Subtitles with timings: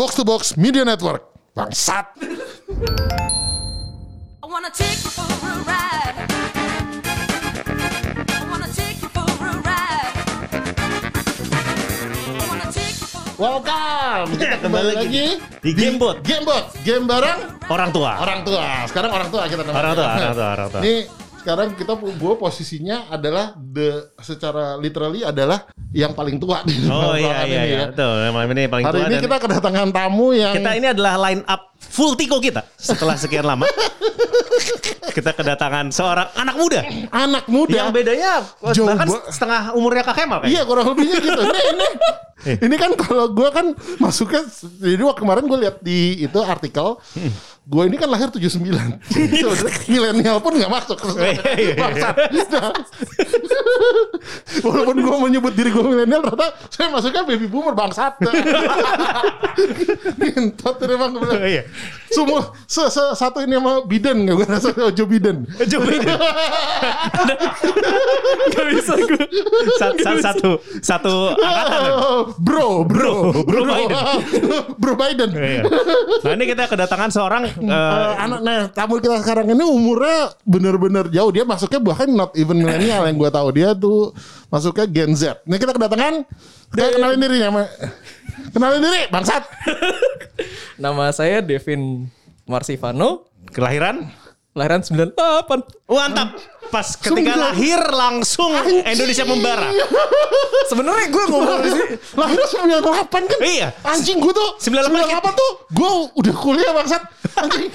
[0.00, 1.28] Box to Box Media Network.
[1.52, 2.16] Bangsat.
[2.16, 2.24] I
[4.48, 6.16] wanna take you for a ride.
[8.32, 10.16] I wanna take you for a ride.
[12.32, 14.32] I wanna take you for a Welcome.
[14.40, 16.24] Kita kembali lagi Di Gamebot.
[16.24, 16.80] Gamebot.
[16.80, 18.24] Game bareng Orang tua.
[18.24, 18.88] orang tua.
[18.88, 19.84] Sekarang orang tua kita namanya.
[19.84, 20.80] Orang tua, orang tua, orang tua.
[20.80, 23.88] Ini sekarang kita gue posisinya adalah the
[24.20, 27.78] secara literally adalah yang paling tua di Oh iya ruangan iya ini iya.
[27.80, 27.86] ya.
[27.88, 28.14] Betul.
[28.30, 31.42] Malam ini paling Hari tua ini dan kita kedatangan tamu yang kita ini adalah line
[31.44, 33.64] up full tiko kita setelah sekian lama.
[35.16, 36.80] kita kedatangan seorang anak muda
[37.10, 37.72] anak muda.
[37.74, 40.54] yang bedanya Jauh bahkan ba- setengah umurnya Kak Kemal kayaknya.
[40.54, 41.40] Iya kurang lebihnya gitu.
[41.42, 41.88] Ini ini,
[42.40, 42.56] Eh.
[42.56, 43.66] ini kan kalau gue kan
[43.98, 44.40] masuknya
[44.80, 47.32] jadi waktu kemarin gue lihat di itu artikel Hmm.
[47.62, 51.74] Gue ini kan lahir 79 Sebenarnya Milenial pun gak masuk Iya, iya, iya.
[51.76, 52.14] Bangsat.
[52.50, 52.72] Nah,
[54.60, 58.18] Walaupun gue menyebut diri gue milenial Ternyata saya masuknya baby boomer bangsat
[60.16, 61.40] Ngintot ini emang gue bilang.
[61.40, 61.62] Iya.
[62.10, 66.16] Semua se, se- Satu ini sama Biden Gue rasa Joe Biden Joe Biden.
[68.50, 69.24] Gak bisa gue.
[69.76, 71.80] Satu, satu, satu angkatan.
[71.92, 73.12] Oh, Bro Bro
[73.44, 73.96] Bro Biden.
[74.76, 75.62] Bro Biden Iya.
[76.20, 81.10] Nah ini kita kedatangan seorang eh, Eh, anak nah tamu kita sekarang ini umurnya bener-bener
[81.10, 84.14] jauh dia masuknya bahkan not even milenial yang gue tahu dia tuh
[84.52, 85.42] masuknya Gen Z.
[85.48, 86.22] Ini kita kedatangan
[86.76, 87.66] dia kenalin diri nama
[88.54, 89.42] kenalin diri bangsat.
[90.80, 92.08] Nama saya Devin
[92.48, 94.08] Marsivano, kelahiran.
[94.50, 95.14] Lahiran 98.
[95.86, 96.28] Mantap.
[96.70, 97.34] Pas ketika Sungguh.
[97.34, 98.54] lahir langsung
[98.86, 99.74] Indonesia membara.
[100.70, 103.38] Sebenarnya gue ngomong di sini Lahir 98 kan?
[103.42, 103.68] Iya.
[103.82, 104.86] Anjing gue tuh 98
[105.18, 107.02] 98 tuh gue udah kuliah bangsat.
[107.42, 107.70] Anjing.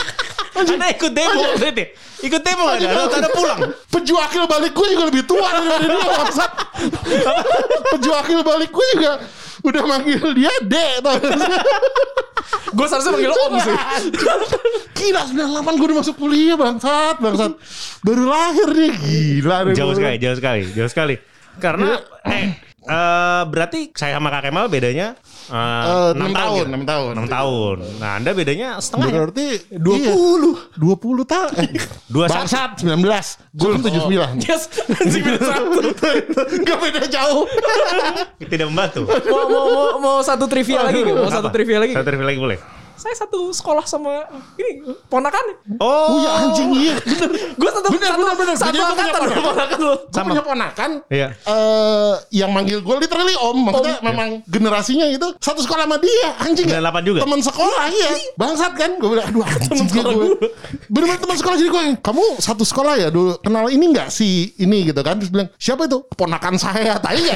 [0.55, 0.79] Anjing.
[0.79, 1.85] Anda ikut demo berarti.
[2.23, 3.03] Ikut demo gak ada?
[3.19, 3.59] Anda pulang?
[3.91, 6.51] Pejuakil balik gue juga lebih tua daripada dia bangsat.
[7.99, 9.11] Pejuakil balik gue juga
[9.65, 10.95] udah manggil dia Dek
[12.75, 13.75] gue seharusnya panggil Om sih.
[14.95, 17.51] Gila 98 gue udah masuk kuliah bangsat Bangsat.
[18.03, 21.15] Baru lahir nih Gila nih Jauh sekali, jauh sekali, jauh sekali.
[21.55, 27.13] Karena eh eh, berarti saya sama Kak Kemal bedanya enam 6 tahun, enam tahun.
[27.13, 27.77] Enam tahun.
[28.01, 29.07] Nah, Anda bedanya setengah.
[29.09, 29.21] ya?
[29.29, 29.45] Berarti
[29.77, 31.69] 20 20 tahun eh,
[32.09, 32.97] Dua Bangsat 19
[33.53, 35.79] Gue kan 79 Yes, anjing satu.
[36.65, 37.45] Gak beda jauh
[38.41, 39.05] Tidak membantu.
[39.05, 41.01] Mau, mau, mau, mau satu trivia lagi?
[41.05, 41.93] Mau satu trivia lagi?
[41.93, 42.57] Satu trivia lagi boleh.
[42.95, 44.23] Saya satu sekolah sama
[44.55, 45.45] ini ponakan.
[45.79, 46.95] Oh, Oh ya anjing iya.
[47.59, 48.55] Gue satu Bener, satu, bener, bener.
[48.55, 49.19] satu gua punya angkatan.
[49.19, 49.35] ponakan.
[49.35, 49.77] sama ponakan.
[49.79, 49.93] Lo.
[49.99, 50.91] Gue punya ponakan.
[51.11, 51.27] Iya.
[51.35, 53.57] eh Yang manggil gue literally om.
[53.67, 56.67] Maksudnya memang generasinya itu Satu sekolah sama dia Anjing.
[56.71, 57.19] Ya 98 juga?
[57.27, 58.11] Teman sekolah iya.
[58.39, 58.91] Bangsat kan?
[58.95, 60.03] Gue bilang aduh anjing gue
[60.87, 61.55] Bener-bener teman sekolah.
[61.59, 63.07] Jadi gue Kamu satu sekolah ya?
[63.11, 64.87] Dulu Kenal ini gak si ini?
[64.87, 65.19] Gitu kan.
[65.19, 65.99] Terus bilang siapa itu?
[66.15, 66.97] Ponakan saya.
[67.05, 67.35] Tai ya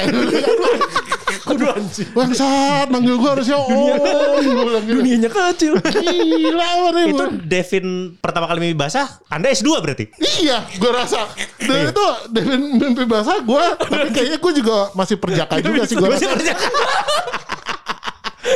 [1.40, 5.72] Kudu anjing Bangsat Manggil gue harusnya om Gue bilang gitu Dunianya kecil.
[5.80, 7.86] Gila mana itu Devin
[8.20, 10.04] pertama kali mimpi basah, Anda S2 berarti.
[10.18, 11.28] Iya, gue rasa.
[11.60, 16.08] Dan itu Devin mimpi basah gue, tapi kayaknya gue juga masih perjaka juga sih gue
[16.08, 16.52] Masih rasa.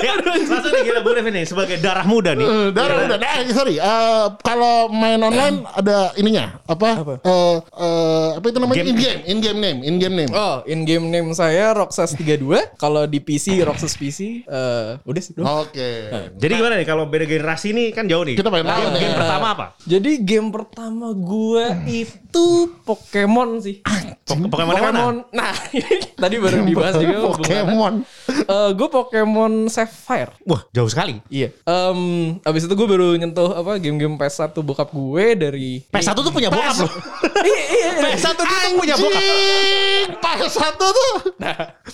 [0.01, 2.45] Ya, langsung nih gila Bu Devin nih sebagai darah muda nih.
[2.45, 3.77] Eh, Darah udah, nah, sorry.
[3.77, 6.91] Eh, kalau main online ada ininya apa?
[6.97, 7.15] Apa?
[7.21, 8.81] Eh, eh, apa itu namanya?
[8.81, 8.91] Game.
[8.91, 10.31] In game, in game name, in game name.
[10.31, 12.75] Oh, in game name saya Roxas 32.
[12.75, 15.33] Kalau di PC Roxas PC eh udah sih.
[15.37, 15.91] Oke.
[16.35, 18.35] Jadi gimana nih kalau beda generasi nih kan jauh nih.
[18.35, 19.67] Kita pengen tahu game, game pertama apa?
[19.85, 22.47] Jadi game pertama gue itu
[22.85, 23.81] Pokemon sih.
[24.25, 24.99] Pok- Pokemon yang mana?
[24.99, 25.17] Pokemon.
[25.31, 27.17] Nah, ini tadi baru dibahas juga.
[27.35, 27.95] Pokemon.
[28.29, 29.53] Eh, gue Pokemon
[29.85, 30.31] Sapphire.
[30.43, 31.19] Wah, jauh sekali.
[31.29, 31.51] Iya.
[31.63, 31.99] Em,
[32.41, 36.75] abis itu gue baru nyentuh apa game-game PS1 bokap gue dari PS1 tuh punya bokap
[36.79, 36.91] loh.
[37.43, 38.03] iya, iya, iya.
[38.11, 39.21] PS1 tuh punya bokap.
[39.21, 41.13] Anjing, Pas satu tuh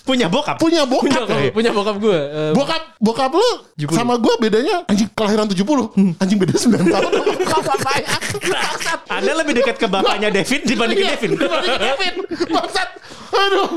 [0.02, 0.56] Punya bokap.
[0.56, 1.26] punya punya, bokap.
[1.26, 2.18] bokap, punya bokap gue.
[2.20, 3.48] Em, Bokap bokap lu
[3.90, 6.16] sama gue bedanya anjing kelahiran 70.
[6.16, 7.10] Anjing beda 9 tahun.
[7.80, 8.06] Saya?
[9.18, 11.30] Anda lebih dekat ke bapaknya Devin dibandingin Iya, Devin.
[11.34, 12.14] dibanding Kevin.
[12.48, 12.88] Bangsat.
[13.30, 13.68] Aduh.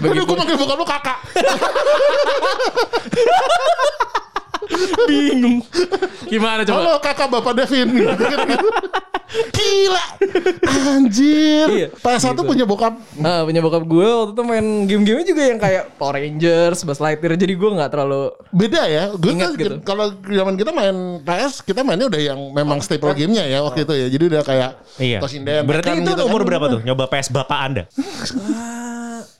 [0.00, 1.18] Aduh, gue manggil bokap lu kakak.
[5.04, 5.60] bingung.
[6.26, 6.78] Gimana coba?
[6.80, 7.88] Halo kakak bapak Devin.
[7.92, 8.14] Gitu.
[9.34, 10.04] Gila.
[10.94, 11.66] Anjir.
[11.66, 11.88] Iya.
[11.90, 12.94] PS1 punya bokap.
[13.18, 17.34] Nah, punya bokap gue waktu itu main game-game juga yang kayak Power Rangers, Buzz Lightyear.
[17.34, 19.10] Jadi gue nggak terlalu Beda ya.
[19.10, 19.82] Gue kan gitu.
[19.82, 23.94] kalau zaman kita main PS, kita mainnya udah yang memang staple gamenya ya waktu itu
[23.98, 24.06] ya.
[24.06, 24.70] Jadi udah kayak
[25.02, 25.18] Iya.
[25.18, 25.66] Toshinden.
[25.66, 26.48] Berarti itu gitu umur kan.
[26.54, 26.80] berapa tuh?
[26.86, 27.82] Nyoba PS bapak Anda.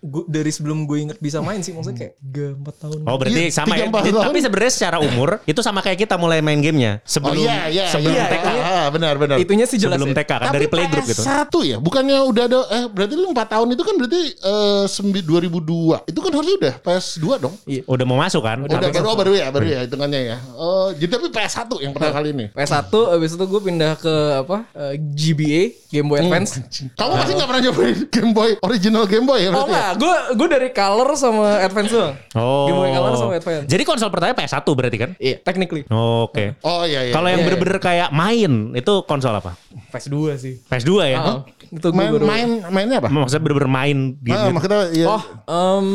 [0.05, 2.15] Gua, dari sebelum gue inget bisa main sih maksudnya kayak
[2.61, 2.99] 3 4 tahun.
[3.03, 3.89] Oh berarti Iya, sama ya.
[3.89, 4.25] empat Jadi- tahun.
[4.29, 7.85] Tapi sebenarnya secara umur itu sama kayak kita mulai main gamenya Oh sebelum iya iya
[7.89, 8.29] sebelum iya.
[8.29, 8.47] TK.
[8.55, 9.37] Ah, benar benar.
[9.37, 10.17] Itunya sih jelas Sebelum ya.
[10.21, 11.23] TK kan dari playgroup gitu.
[11.23, 15.25] Satu ya, bukannya udah ada eh berarti lu 4 tahun itu kan berarti eh sembi-
[15.25, 16.05] 2002.
[16.05, 17.55] Itu kan harusnya udah PS2 dong.
[17.87, 18.61] Udah mau masuk kan?
[18.61, 20.37] Udah Tapi- baru baru ya, baru ya hitungannya ya.
[20.53, 22.47] Oh, jadi tapi PS1 yang pertama kali ini.
[22.51, 24.69] PS1 abis itu gue pindah ke apa?
[24.75, 25.62] eh, GBA,
[25.94, 26.58] Game Boy Advance.
[26.91, 29.70] Kamu pasti nggak pernah nyobain Game Boy original Game Boy ya Oh berarti?
[29.70, 29.79] ya?
[29.79, 32.14] enggak, gue gue dari Color sama Advance doang.
[32.35, 32.67] Oh.
[32.67, 33.67] Game Boy Color sama Advance.
[33.67, 35.11] Jadi konsol pertama PS1 berarti kan?
[35.17, 35.82] Iya, technically.
[35.87, 36.58] Oke.
[36.61, 37.12] Oh iya iya.
[37.14, 37.46] Kalau yang Iya, iya.
[37.46, 39.55] bener-bener kayak main itu konsol apa?
[39.91, 40.55] PS2 sih.
[40.64, 41.19] PS2 ya?
[41.20, 42.25] Ah, itu gue main baru.
[42.26, 43.06] main mainnya apa?
[43.06, 44.35] Maksudnya bener-bener main gitu.
[44.35, 45.06] Ah, maksudnya ya.
[45.08, 45.87] Oh, em,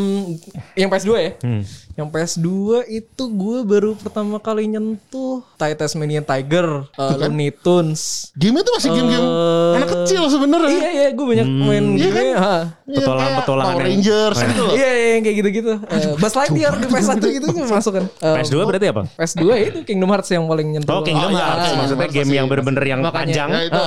[0.76, 1.32] yang PS2 ya?
[1.42, 1.62] Hmm.
[2.00, 2.48] Yang PS2
[2.88, 8.32] itu gue baru pertama kali nyentuh Thai Tasmanian Tiger, uh, Looney Tunes.
[8.34, 10.72] game itu masih game-game Eh, anak kecil sebenarnya.
[10.72, 12.16] Iya iya, gue banyak main Iya game.
[12.16, 12.26] kan?
[12.38, 12.58] ha.
[12.88, 14.74] Iya, Petualangan- petualangan Power Rangers gitu loh.
[14.74, 15.74] Iya iya yang kayak gitu-gitu.
[15.76, 18.06] Uh, Buzz Lightyear di PS1 gitu masuk kan.
[18.18, 19.02] Um, PS2 berarti apa?
[19.12, 20.94] PS2 ya itu Kingdom Hearts yang paling nyentuh.
[20.94, 21.70] Oh Kingdom Oh, iya, Hearts.
[21.76, 23.20] Maksudnya game yang bener-bener yang Makanya.
[23.20, 23.50] panjang.
[23.52, 23.82] Ya itu.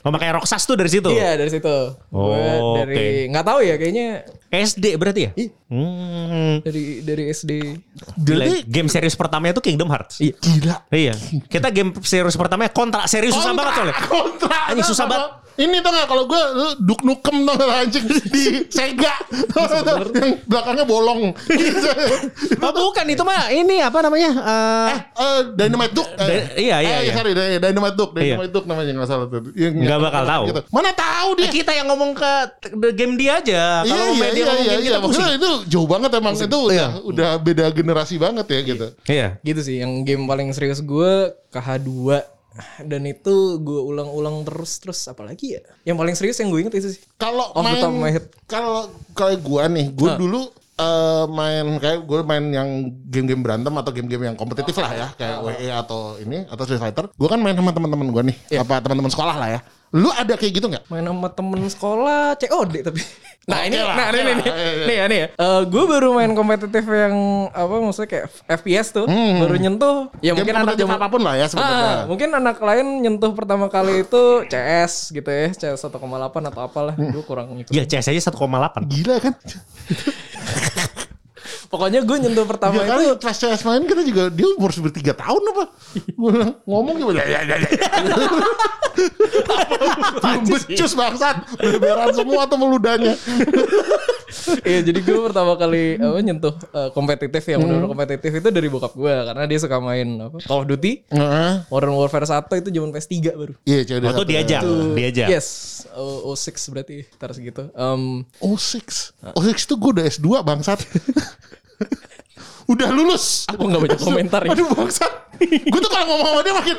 [0.00, 1.08] Oh makanya Roxas tuh dari situ.
[1.08, 1.76] Iya dari situ.
[2.10, 4.06] Oh, dari nggak tahu ya kayaknya
[4.50, 5.30] SD berarti ya?
[5.36, 5.50] Iya.
[5.66, 6.62] Hmm.
[6.62, 7.52] dari dari SD.
[8.16, 10.18] Gila, Jadi- game serius pertamanya itu Kingdom Hearts.
[10.18, 10.34] Iya.
[10.40, 10.76] Gila.
[10.90, 11.14] Iya.
[11.46, 13.96] Kita game serius pertamanya kontra serius susah banget soalnya.
[14.08, 14.58] Kontra.
[14.72, 15.30] Anjing, susah banget.
[15.54, 16.42] Ini tau gak kalau gue
[16.78, 19.14] duk nukem tau gak anjing di Sega.
[19.54, 21.30] yang belakangnya bolong.
[22.58, 24.30] Oh bukan itu mah ini apa namanya?
[24.34, 26.10] Eh, Eh, Dynamite Duke.
[26.18, 27.12] Eh, iya, iya, eh, iya.
[27.14, 28.12] sorry, Dy- Dynamite Duke.
[28.16, 28.34] Iya.
[28.34, 29.46] Dynamite Duke namanya nggak salah tuh.
[29.54, 30.44] Yang- Nggak bakal tahu.
[30.50, 30.60] Gitu.
[30.70, 31.50] Mana tahu dia.
[31.52, 32.32] kita yang ngomong ke
[32.74, 33.62] the game dia aja.
[33.82, 34.98] Iya Kalau iya media iya ngomong iya, game iya.
[34.98, 38.86] Maksudnya itu jauh banget emang itu udah udah beda generasi banget ya gitu.
[39.06, 39.28] Iya.
[39.40, 41.12] Gitu sih yang game paling serius gue
[41.48, 42.33] KH2
[42.80, 46.94] dan itu gue ulang-ulang terus terus apalagi ya yang paling serius yang gue inget itu
[46.94, 47.82] sih Kalau main
[48.46, 50.18] kalau kayak gua nih, gua Hah.
[50.18, 50.40] dulu
[50.74, 52.68] eh, main kayak gue main yang
[53.06, 57.10] game-game berantem atau game-game yang kompetitif lah ya kayak WE atau ini atau Street Fighter.
[57.14, 58.62] Gua kan main sama teman-teman gua nih, Iya.
[58.62, 59.60] apa teman-teman sekolah lah ya.
[59.94, 60.90] Lu ada kayak gitu nggak?
[60.90, 62.98] main sama temen sekolah COD tapi
[63.50, 64.34] nah Oke ini lah, nah ini nih lah.
[64.34, 64.84] nih Iya, iya.
[64.84, 65.28] nih ya nih ya
[65.64, 67.14] gue baru main kompetitif yang
[67.46, 68.26] apa maksudnya kayak
[68.58, 71.78] FPS tuh baru nyentuh ya Game mungkin anak zaman apa pun lah ya sebenarnya.
[71.78, 76.00] Ah, mungkin anak lain nyentuh pertama kali itu CS gitu ya CS 1,8
[76.42, 78.82] atau apalah gue kurang ngikut Ya CS aja 1,8.
[78.90, 79.34] Gila kan?
[81.68, 85.42] pokoknya gue nyentuh pertama kali itu pas CS main kita juga dia umur tiga tahun
[85.54, 85.64] apa?
[86.64, 87.22] Ngomong gimana?
[87.24, 87.68] Ya, ya, ya, ya.
[90.44, 91.36] Becus bangsat.
[91.58, 93.14] Beberan semua tuh meludahnya.
[94.64, 97.70] Iya jadi gue pertama kali apa nyentuh eh, kompetitif yang Hmm.
[97.70, 101.52] benar kompetitif itu dari bokap gue karena dia suka main apa Call of Duty Heeh.
[101.66, 103.54] Modern Warfare 1 itu zaman PS3 baru.
[103.62, 104.62] Iya, cewek Oh tuh diajak,
[104.92, 105.28] diajak.
[105.28, 105.46] Yes,
[105.90, 107.68] O- O6 berarti tar segitu.
[107.72, 110.80] Um, Oh six, oh six tuh gue udah S 2 bangsat.
[112.64, 113.44] udah lulus.
[113.46, 114.50] aku nggak baca komentar ya.
[114.56, 115.12] Aduh bangsat.
[115.44, 116.76] gue tuh kalau ngomong sama dia makin,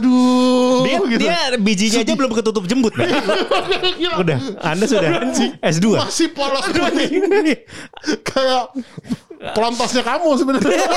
[0.00, 0.80] aduh.
[0.80, 1.20] Dia, gitu.
[1.20, 2.96] dia bijinya aja belum ketutup jembut.
[2.96, 4.16] Gila.
[4.24, 5.28] Udah, Anda sudah
[5.60, 5.86] S2.
[5.92, 7.68] Masih polos banget.
[8.24, 8.72] Kayak
[9.52, 10.88] pelontosnya kamu sebenarnya.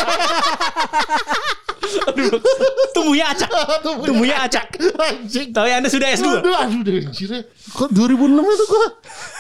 [2.96, 3.52] Tumbuhnya acak.
[3.84, 4.68] Tumbuhnya acak.
[4.80, 5.52] Anjing.
[5.52, 6.24] Ya Anda sudah S2.
[6.24, 7.42] Aduh, aduh, anjirnya.
[7.76, 8.86] Kok 2006 itu gue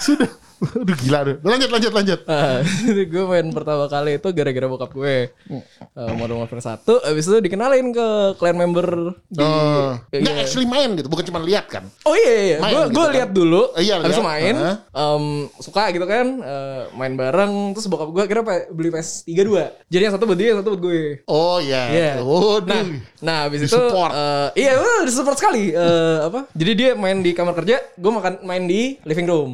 [0.04, 0.30] sudah.
[0.62, 1.36] Aduh gila deh.
[1.42, 2.20] Lanjut, lanjut, lanjut.
[2.32, 5.30] Ah, gue main pertama kali itu gara-gara bokap gue.
[5.94, 9.42] Uh, Modern Warfare 1 abis itu dikenalin ke clan member di.
[9.42, 10.22] Iya.
[10.22, 11.84] Nggak actually main gitu, bukan cuma lihat kan.
[12.06, 13.14] Oh iya iya, gue gitu kan?
[13.14, 14.76] lihat dulu, Eh, iya, habis itu main, Heeh.
[14.94, 15.26] em,
[15.60, 18.42] suka gitu kan, eh, main bareng, terus bokap gue kira
[18.72, 21.02] beli PS 3 dua, jadi yang satu buat dia, yang satu buat gue.
[21.26, 21.84] Oh iya.
[21.92, 22.12] Iya.
[22.22, 22.84] Oh, Nah,
[23.20, 25.74] nah habis itu eh, iya, wah, disupport sekali.
[25.74, 26.48] Eh, apa?
[26.54, 29.52] Jadi dia main di kamar kerja, gue makan main di living room,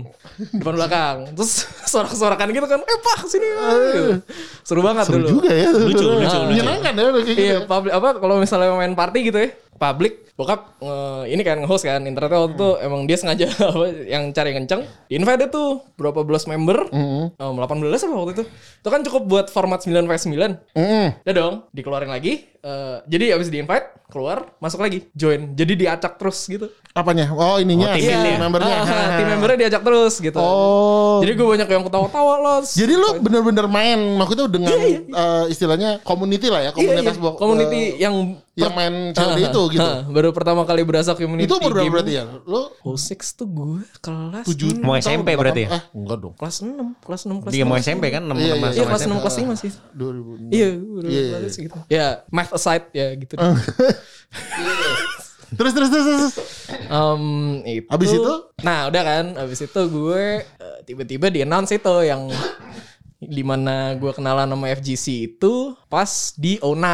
[0.53, 0.96] depan belakang.
[1.33, 1.51] Terus
[1.91, 3.47] sorak-sorakan gitu kan, eh pak sini.
[3.47, 4.13] gitu.
[4.61, 5.29] Seru banget Seru dulu.
[5.39, 5.69] juga ya.
[5.71, 6.37] Lucu, lucu, lucu.
[6.47, 7.39] Menyenangkan ya kayak gitu.
[7.39, 7.59] Iya, ya.
[7.65, 11.97] public apa kalau misalnya main party gitu ya, public bokap nge- ini kan nge-host kan
[11.99, 16.21] internetnya waktu itu emang dia sengaja apa yang cari kenceng di invite dia tuh berapa
[16.21, 18.43] belas member Em, 18 apa waktu itu
[18.77, 21.07] itu kan cukup buat format 9 vs 9 Mm.
[21.19, 26.19] udah dong dikeluarin lagi Eh, jadi abis di invite keluar masuk lagi join jadi diacak
[26.19, 27.29] terus gitu Apanya?
[27.29, 27.87] Oh ininya.
[27.87, 28.43] Oh, tim intinya.
[28.43, 28.75] membernya.
[28.75, 31.21] Ah, tim membernya diajak terus gitu Oh.
[31.21, 36.49] jadi gue banyak yang ketawa-tawa loh Jadi lu bener-bener main, maksudnya dengan eh, istilahnya community
[36.49, 36.75] lah ya, Iya, iya.
[36.75, 39.85] komunitas bo- community eh, yang yang main COD itu gitu.
[39.85, 42.23] Ah, baru pertama kali berasa community Itu umur berapa berarti ya?
[42.41, 45.69] Lu O6 tuh gue kelas tujuh Mau tahun, SMP berarti ya?
[45.77, 46.33] Eh, enggak dong.
[46.33, 47.69] kelas 6, kelas 6, kelas Dia 6.
[47.69, 48.69] mau SMP kan 6 Iya, iya.
[48.73, 49.71] Iya, kelas 6, kelas 5 sih.
[49.93, 50.49] 2000.
[50.49, 50.69] Iya,
[51.05, 51.49] Iya, kelas iya.
[51.53, 51.77] segitu.
[51.87, 53.33] Ya, math aside ya gitu.
[53.33, 53.45] deh.
[55.47, 56.33] Terus terus terus terus.
[56.91, 57.23] Em,
[57.63, 57.87] itu.
[57.87, 58.33] Abis itu?
[58.59, 59.25] Nah udah kan.
[59.39, 62.27] Abis itu gue eh, tiba-tiba di announce itu yang
[63.19, 65.53] di mana gue kenalan sama FGC itu
[65.85, 66.85] pas di O9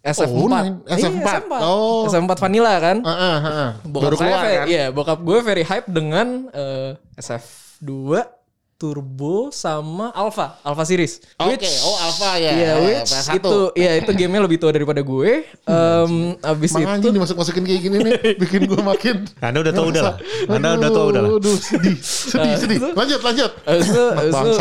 [0.00, 0.54] SF4 O9,
[0.90, 1.30] Iya, SF4.
[1.60, 2.02] Oh.
[2.04, 3.70] SF4 Vanilla kan Heeh, heeh.
[3.84, 4.66] bokap Baru saya keluar kan?
[4.66, 8.26] iya bokap gue very hype dengan eh, SF2
[8.74, 12.50] Turbo sama Alpha Alpha series Oke, oh Alpha ya.
[12.52, 13.34] Iya, Eh, which PS1.
[13.36, 15.42] itu iya itu gamenya lebih tua daripada gue.
[15.64, 20.02] Em, abis Makanya itu dimasuk-masukin kayak gini nih bikin gue makin Anda udah tahu udah
[20.04, 20.16] lah.
[20.48, 21.30] Anda udah tahu udah lah.
[21.32, 22.78] Aduh, sedih, sedih, sedih.
[22.94, 23.50] Lanjut, lanjut.
[23.62, 24.52] abis itu abis itu,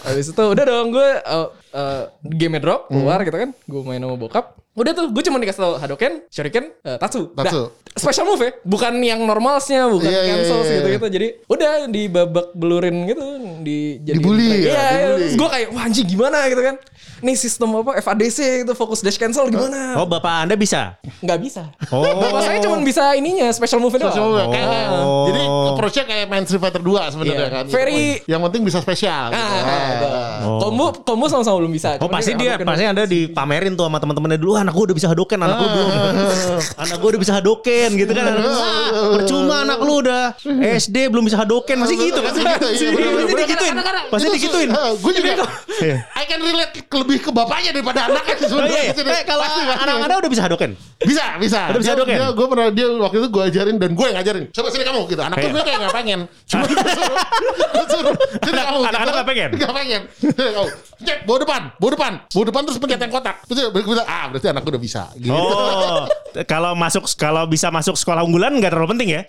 [0.00, 0.10] Bangsat.
[0.10, 3.50] abis itu udah dong gue uh, uh, game drop keluar gitu kan.
[3.64, 4.56] Gue main sama bokap.
[4.70, 7.30] Udah tuh gue cuma dikasih tau Hadoken, Shuriken, uh, Tatsu.
[7.32, 7.44] Dah.
[7.44, 7.64] Tatsu.
[7.90, 10.74] special move ya, bukan yang normalsnya, bukan Iya, iya, cancel iya, iya.
[10.78, 11.06] gitu-gitu.
[11.10, 13.26] Jadi udah di babak belurin gitu,
[13.60, 15.18] di jadi Dibully ya, Iya, dibully.
[15.18, 16.76] Terus gue kayak wah anjing gimana gitu kan.
[17.20, 19.98] Nih sistem apa FADC itu fokus dash cancel gimana?
[19.98, 21.02] Oh, Bapak Anda bisa?
[21.18, 21.62] Nggak bisa.
[21.90, 22.06] Oh.
[22.06, 24.06] Bapak saya cuma bisa ininya special move doang.
[24.06, 25.26] Special move, kayak- Oh.
[25.26, 25.42] Jadi
[25.80, 27.48] approach-nya kayak main Street Fighter 2 sebenarnya Iya.
[27.50, 27.64] kan.
[27.66, 29.24] Very- Yang penting bisa spesial.
[29.28, 29.40] gitu.
[29.40, 30.38] Ah, Ah.
[30.42, 30.58] Oh.
[30.60, 31.96] Combo combo sama-sama belum bisa.
[31.96, 34.52] Oh Cuma pasti dia, pasti anda dipamerin tuh sama teman-temannya dulu.
[34.54, 35.90] Anak gue udah bisa hadoken, anak gue belum.
[36.84, 38.24] anak gue udah bisa hadoken gitu kan.
[38.26, 38.68] Anak, "Wah,
[39.14, 40.22] percuma anak lu udah
[40.74, 41.76] SD belum bisa hadoken.
[41.78, 42.32] Masih gitu kan?
[42.32, 43.74] Masih gitu, iya, bener, Pasti digituin.
[44.10, 44.68] Pasti digituin.
[44.70, 45.32] ah, Gue juga
[45.80, 45.96] Iya.
[46.12, 48.82] I can relate ke- lebih ke bapaknya daripada anaknya sih Oh, sebenarnya.
[48.82, 49.80] iya, kalau Pasti, pasti.
[49.80, 50.70] anak anda udah bisa hadoken.
[51.00, 51.60] bisa, bisa.
[51.70, 51.92] Udah bisa?
[51.96, 54.44] Dia, gue pernah dia waktu itu gue ajarin dan gue yang ngajarin.
[54.50, 55.22] Coba sini kamu gitu.
[55.22, 55.54] Anaknya Iya.
[55.54, 56.20] gue kayak nggak pengen.
[56.44, 57.16] Cuma gue suruh,
[57.70, 58.14] gue suruh.
[58.40, 58.78] Sini Anak- kamu.
[58.82, 59.14] anak-anak gitu.
[59.14, 59.48] nggak pengen?
[59.54, 60.02] Nggak pengen.
[60.34, 60.68] Kamu.
[61.00, 63.36] Cek, bawa depan, bawa depan, bawa depan terus pencet yang kotak.
[63.46, 65.02] Terus bilang, ah berarti anak gue udah bisa.
[65.14, 65.32] Gitu.
[65.32, 66.04] Oh,
[66.50, 69.22] kalau masuk kalau bisa masuk sekolah unggulan nggak terlalu penting ya.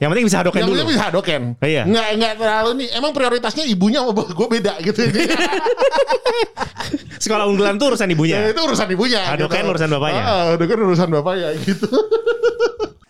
[0.00, 0.74] Yang penting bisa hadoken Yang dulu.
[0.74, 1.42] penting bisa Hadoken.
[1.60, 1.82] Iya.
[1.86, 2.88] Nggak, nggak terlalu nih.
[2.92, 5.00] Emang prioritasnya ibunya sama gue beda gitu.
[7.22, 8.36] Sekolah unggulan tuh urusan Ya, ibunya.
[8.50, 9.22] itu urusan ibunya.
[9.22, 10.22] Hadoken urusan bapaknya.
[10.22, 11.86] Ah, Hadoken urusan bapaknya gitu.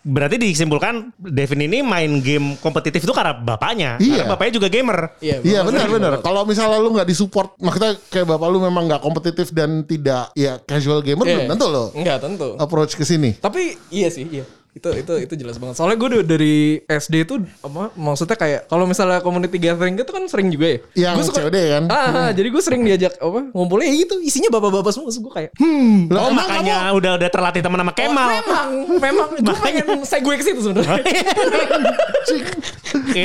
[0.03, 3.95] Berarti disimpulkan Devin ini main game kompetitif itu karena bapaknya.
[3.97, 4.27] Iya.
[4.27, 4.99] Karena bapaknya juga gamer.
[5.23, 6.11] Iya, Iya benar benar.
[6.19, 10.59] Kalau misalnya lu nggak disupport, maksudnya kayak bapak lu memang nggak kompetitif dan tidak ya
[10.59, 11.35] casual gamer, Iya.
[11.39, 12.59] belum tentu lo Enggak tentu.
[12.59, 13.39] approach ke sini.
[13.39, 14.43] Tapi iya sih, iya.
[14.73, 15.77] Itu itu itu jelas banget.
[15.77, 20.49] Soalnya gue dari SD itu apa maksudnya kayak kalau misalnya community gathering itu kan sering
[20.49, 21.13] juga ya.
[21.13, 21.83] Yang Gua COD kan?
[21.93, 25.13] Ah, ah, jadi gue sering diajak apa ngumpulnya ya gitu, isinya bapak-bapak semua.
[25.13, 28.27] Gue kayak, hmm, Oh makanya udah udah terlatih teman sama Kemal.
[28.33, 28.69] memang,
[29.05, 31.05] memang gue pengen saya gue ke situ sebenarnya.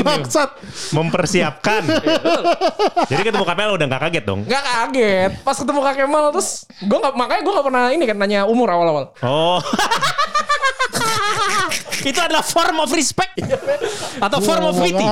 [0.04, 0.50] Bangsat.
[0.92, 1.82] Mempersiapkan.
[3.10, 4.40] Jadi ketemu Kapel udah nggak kaget dong.
[4.44, 5.30] Gak kaget.
[5.44, 8.68] Pas ketemu Kak Kemal terus gue nggak makanya gue gak pernah ini kan nanya umur
[8.68, 9.04] awal-awal.
[9.24, 9.60] Oh.
[11.98, 13.34] Itu adalah form of respect
[14.18, 15.02] atau form of pity.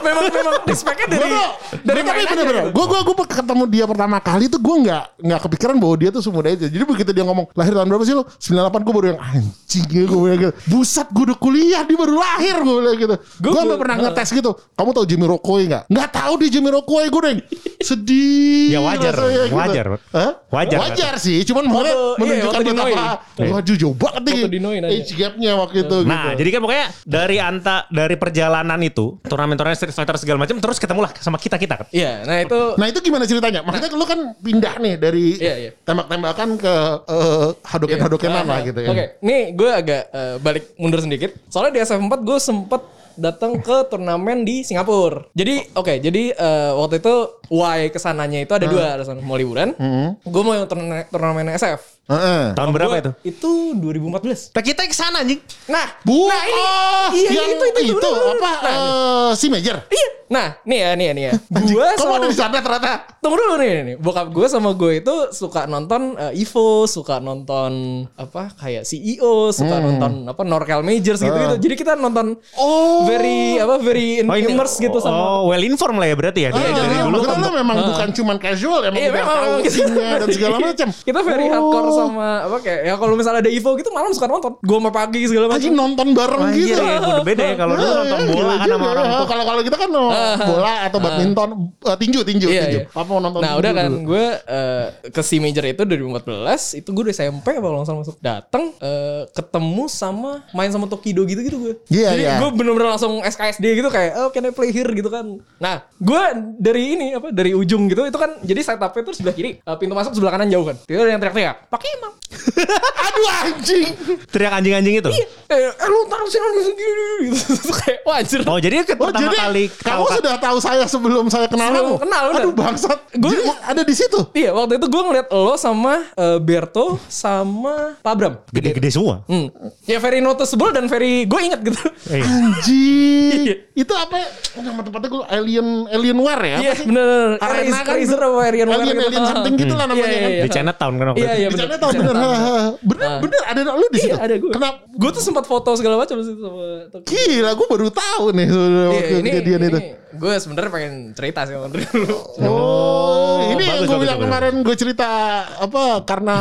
[0.00, 1.48] Memang memang respectnya dari tuh,
[1.82, 2.64] dari gue tapi bener-bener.
[2.66, 2.72] gitu.
[2.72, 6.22] Gue gue gue ketemu dia pertama kali tuh gue nggak nggak kepikiran bahwa dia tuh
[6.22, 6.66] semudah itu.
[6.68, 8.24] Jadi begitu dia ngomong lahir tahun berapa sih lo?
[8.36, 10.52] 98 gue baru yang anjing ya gue gitu.
[10.68, 13.14] Buset gue udah kuliah dia baru lahir gue bilang gitu.
[13.38, 14.50] Gue Gua- sampai pernah gua- ngetes gitu.
[14.72, 15.82] Kamu tahu Jimmy Rockway nggak?
[15.88, 17.34] Nggak tahu dia Jimmy Rockway gue deh.
[17.80, 18.70] Sedih.
[18.70, 19.56] Ya wajar, rasanya gitu.
[19.56, 19.84] wajar.
[20.12, 20.30] Hah?
[20.50, 20.78] Wajar.
[20.80, 21.42] Wajar sih.
[21.44, 23.04] Cuman makanya iya, menunjukkan di betapa
[23.40, 24.34] waduh jauh banget nih.
[24.50, 24.58] Di.
[24.90, 25.96] Age gapnya waktu itu.
[26.02, 26.38] Nah, gitu.
[26.40, 31.10] jadi kan pokoknya dari anta dari perjalanan itu, turnamen-turnamen Street Fighter segala macam terus ketemulah
[31.16, 31.86] sama kita-kita kan.
[31.90, 33.60] Iya, nah itu Nah itu gimana ceritanya?
[33.60, 35.70] Maksudnya lu kan pindah nih dari Iya, iya.
[35.80, 36.74] tembak-tembakan ke
[37.06, 38.88] eh, hadoken-hadokenan lah Ah, gitu ya.
[38.88, 41.32] Oke, nih gue agak eh, balik mundur sedikit.
[41.46, 45.28] Soalnya di SF4 gue sempet datang ke turnamen di Singapura.
[45.30, 47.14] Jadi oke, jadi eh, waktu itu
[47.48, 49.20] why ke sananya itu ada dua alasan.
[49.20, 49.76] Mau liburan,
[50.16, 51.99] gue mau yang turna- turnamen SF.
[52.06, 52.44] Heeh.
[52.52, 53.10] Tahun berapa Gua- itu?
[53.24, 54.50] Itu 2014.
[54.50, 55.38] Nah, kita ke sana anjing.
[55.66, 58.50] Nah, Bu, nah ini, oh, iya, yang itu, itu, itu, apa?
[58.58, 59.78] Nah, eh, si Major.
[59.86, 60.08] iya.
[60.28, 61.32] Nah, nih ya, nih ya, nih ya.
[61.50, 62.90] Kamu sama ada di sana ternyata.
[63.18, 63.96] Tunggu dulu nih, nih.
[63.96, 67.72] Bokap gue sama gue itu suka nonton eh, Evo, suka nonton
[68.14, 71.58] apa kayak CEO, suka nonton apa Norcal Majors gitu-gitu.
[71.60, 73.02] Jadi kita nonton Oh.
[73.04, 76.48] very apa very Oh, ini- immerse gitu sama Oh, well informed lah ya berarti ya.
[76.48, 77.36] Ah, Dari, dari iya, dulu kan.
[77.36, 79.78] lu memang bukan cuman casual, emang Iya udah memang, gitu.
[80.22, 80.88] dan segala macam.
[80.90, 81.50] Kita very Oh.
[81.50, 84.52] hardcore sama apa kayak ya kalau misalnya ada Evo gitu malam suka nonton.
[84.60, 85.82] Gue sama pagi segala Anjing macam.
[85.88, 86.80] nonton bareng Wah, gitu.
[86.80, 88.90] iya, udah beda ya kalau dulu Ah, nonton iya, bola kan sama juga.
[88.90, 89.06] orang.
[89.26, 90.04] Kalau kalau kita kan no,
[90.40, 91.48] bola atau badminton,
[91.82, 92.80] eh, tinju, tinju, Iya, tinju.
[92.80, 92.92] iya.
[92.92, 93.40] Apa mau nonton?
[93.40, 97.66] Nah udah kan gue eh, ke si major itu 2014 itu gue udah SMP apa
[97.82, 101.74] salah masuk datang eh, ketemu sama main sama Tokido gitu gitu gue.
[101.88, 102.36] Iya, Jadi iya.
[102.38, 105.26] gue bener-bener langsung SKSD gitu kayak oh can I play here gitu kan.
[105.56, 106.22] Nah gue
[106.56, 110.12] dari ini apa dari ujung gitu itu kan jadi setupnya tuh sebelah kiri pintu masuk
[110.12, 110.76] sebelah kanan jauh kan.
[110.82, 112.12] Itu ada yang teriak-teriak pak Kemal.
[113.06, 113.88] Aduh anjing.
[114.28, 115.10] Teriak anjing-anjing itu.
[115.10, 117.40] Eh, eh, lu taruh sini segini gitu.
[117.80, 118.40] Kayak wah anjir.
[118.44, 121.70] Oh jadi ke Oh pertama jadi kali kamu kau- sudah tahu saya sebelum saya kenal
[121.70, 121.96] Sebelum kamu?
[122.00, 122.24] kenal.
[122.32, 122.98] Aduh bangsat.
[123.16, 124.20] Gua- Jadi ada di situ.
[124.32, 128.34] Iya, waktu itu gue ngeliat lo sama eh, Berto sama Pak Bram.
[128.48, 129.26] gede-gede semua.
[129.26, 129.50] Hmm.
[129.84, 131.80] Ya very noticeable dan very gue inget gitu.
[132.08, 133.38] Eh, Anjing.
[133.42, 133.54] Iya.
[133.74, 134.20] Itu apa?
[134.54, 136.58] Nama tempatnya gue Alien Alienware ya?
[136.60, 136.86] Iya sih?
[136.86, 137.40] bener.
[137.40, 140.30] Arena kan Razer apa Arian Alien Alien something gitu lah namanya Iya, kan.
[140.30, 141.34] iya, di Chinatown kan waktu Iya, itu.
[141.34, 141.69] iya Di bener.
[141.70, 142.14] Sana tahu bener.
[142.90, 144.10] Bener bener ada lu di situ.
[144.10, 144.50] Iya ada gue.
[144.50, 144.82] Kenapa?
[144.90, 146.90] Gue tuh sempat foto segala macam di situ sama.
[147.06, 149.80] Gila, gue baru tahu nih Iya, waktu ini, kejadian itu.
[150.12, 152.16] Gue sebenarnya pengen cerita sih dulu.
[152.40, 154.26] Oh, ini yang bagus, gue bagus, bilang bagus.
[154.26, 155.08] kemarin gue cerita
[155.56, 156.36] apa karena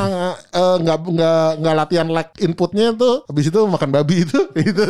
[0.49, 4.83] eh, nggak nggak nggak latihan like inputnya tuh habis itu makan babi itu itu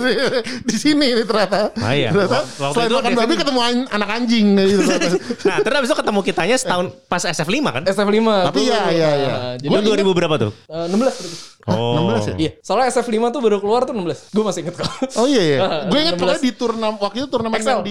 [0.62, 1.76] di sini nih ternyata.
[1.76, 2.10] Ah, iya.
[2.10, 4.82] Ternyata Waktu selain itu makan babi ketemu an- anak anjing gitu.
[4.82, 5.08] ternyata.
[5.50, 7.84] Nah terus abis itu ketemu kitanya setahun pas SF5 kan?
[7.84, 8.20] SF5.
[8.48, 9.12] Tapi iya, iya.
[9.58, 10.52] Jadi Gue 2000 berapa tuh?
[10.68, 11.38] eh, 16 berarti.
[11.70, 12.02] Oh.
[12.18, 12.36] 16 ya?
[12.40, 14.32] Iya, soalnya SF5 tuh baru keluar tuh 16.
[14.32, 14.90] Gue masih inget kok.
[15.16, 15.58] Oh iya iya.
[15.92, 16.22] Gue ingat 16.
[16.22, 17.70] pokoknya di turnamen waktu itu turnamen Excel.
[17.72, 17.82] yang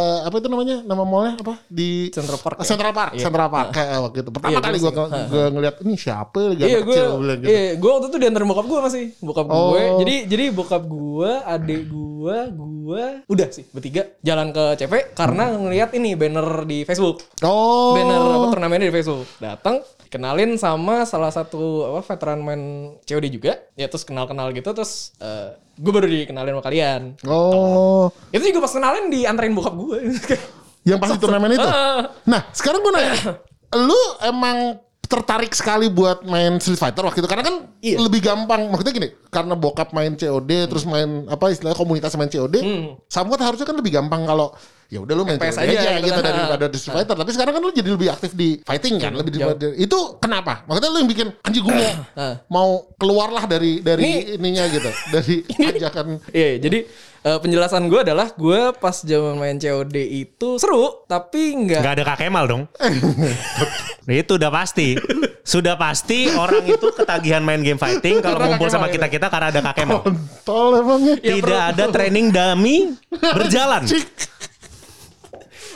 [0.00, 0.76] eh, apa itu namanya?
[0.80, 1.54] Nama mallnya apa?
[1.68, 2.66] Di Central Park ya?
[2.66, 3.22] Central Park, Iya.
[3.22, 4.30] Central Park kayak waktu itu.
[4.32, 7.38] Pertama Iya, kali gue gue gue ngeliat ini siapa lagi Iya gue, kecil gue bilang
[7.38, 7.50] gitu.
[7.50, 9.80] iya gue waktu itu diantarin bokap gue masih bokap gue.
[9.84, 9.98] Oh.
[10.00, 15.90] Jadi jadi bokap gue, adik gue, gue udah sih bertiga jalan ke CP karena ngeliat
[15.92, 17.20] ini banner di Facebook.
[17.42, 17.92] Oh.
[17.92, 19.28] Banner apa turnamennya di Facebook.
[19.38, 19.80] Datang
[20.10, 22.62] kenalin sama salah satu apa veteran main
[23.00, 23.62] COD juga.
[23.74, 27.00] Ya terus kenal-kenal gitu terus eh, gue baru dikenalin sama kalian.
[27.24, 28.12] Oh.
[28.28, 29.98] Itu juga pas kenalin diantarin bokap gue.
[30.88, 31.64] Yang pas di turnamen itu.
[31.64, 32.12] Ah.
[32.28, 33.40] Nah, sekarang gue nanya,
[33.80, 37.98] lu emang tertarik sekali buat main Street Fighter waktu itu karena kan Iya.
[37.98, 42.62] lebih gampang maksudnya gini karena bokap main COD terus main apa istilahnya komunitas main COD
[43.10, 44.54] somewhat harusnya kan lebih gampang kalau
[44.90, 46.28] ya udah lu main FPS COD aja aja, gitu kan.
[46.28, 49.30] daripada di Street Fighter tapi sekarang kan lu jadi lebih aktif di fighting kan lebih
[49.30, 49.38] di,
[49.78, 51.86] itu kenapa maksudnya lu yang bikin anjing gue mau
[52.20, 52.34] Ah.
[52.46, 52.68] mau
[52.98, 54.18] keluarlah dari dari Nih.
[54.36, 56.78] ininya gitu dari ajakan Iya, jadi
[57.22, 62.04] eh, penjelasan gue adalah gue pas zaman main COD itu seru, tapi nggak Gak ada
[62.04, 62.62] Kak Kemal dong.
[64.10, 64.98] itu udah pasti.
[65.40, 69.60] Sudah pasti orang itu ketagihan main game fighting kalau ngumpul sama Kemal kita-kita karena ada
[69.62, 70.00] Kak Kemal.
[70.02, 72.76] kontol emangnya Ya, Tidak ada training dummy
[73.10, 73.86] berjalan.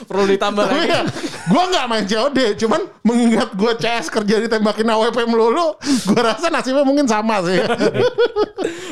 [0.03, 0.91] Perlu ditambah lagi.
[0.91, 1.01] Iya,
[1.47, 6.83] gue nggak main COD, cuman mengingat gue CS kerja ditembakin AWP melulu, gue rasa nasibnya
[6.83, 7.63] mungkin sama sih.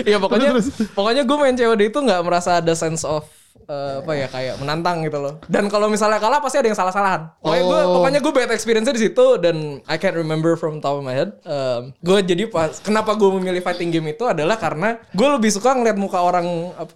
[0.07, 3.27] Iya pokoknya Terus, pokoknya gue main COD itu nggak merasa ada sense of
[3.63, 5.33] eh, apa ya kayak menantang gitu loh.
[5.45, 7.31] Dan kalau misalnya kalah pasti ada yang salah-salahan.
[7.37, 7.93] Pokoknya gue Oh.
[7.95, 11.37] pokoknya gue bad experience di situ dan I can't remember from top of my head.
[11.43, 15.71] Um, gue jadi pas kenapa gue memilih fighting game itu adalah karena gue lebih suka
[15.71, 16.45] ngeliat muka orang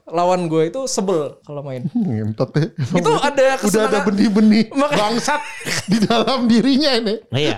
[0.05, 1.87] lawan gue itu sebel kalau main.
[1.89, 2.67] Ngentot ya.
[2.93, 5.41] Itu ada Udah ada kesenangan- benih-benih Makanya- bangsat
[5.85, 7.15] di dalam dirinya ini.
[7.29, 7.57] Iya.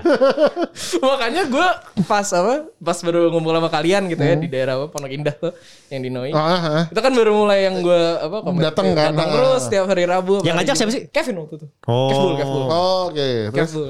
[1.01, 1.67] Makanya gue
[2.03, 5.51] pas apa pas baru ngumpul sama kalian gitu ya di daerah apa Pondok Indah tuh
[5.89, 6.31] yang di Noi.
[6.31, 6.83] Ah, ah.
[6.88, 10.36] Itu kan baru mulai yang gue apa komen- Datang kan, datang terus tiap hari Rabu.
[10.41, 11.04] Yang ngajak siapa sih?
[11.08, 11.67] Kevin waktu itu.
[11.86, 12.08] Oh.
[12.10, 12.63] Kevbul, Kevbul.
[12.63, 13.89] Oh, Oke, terus Kevbul.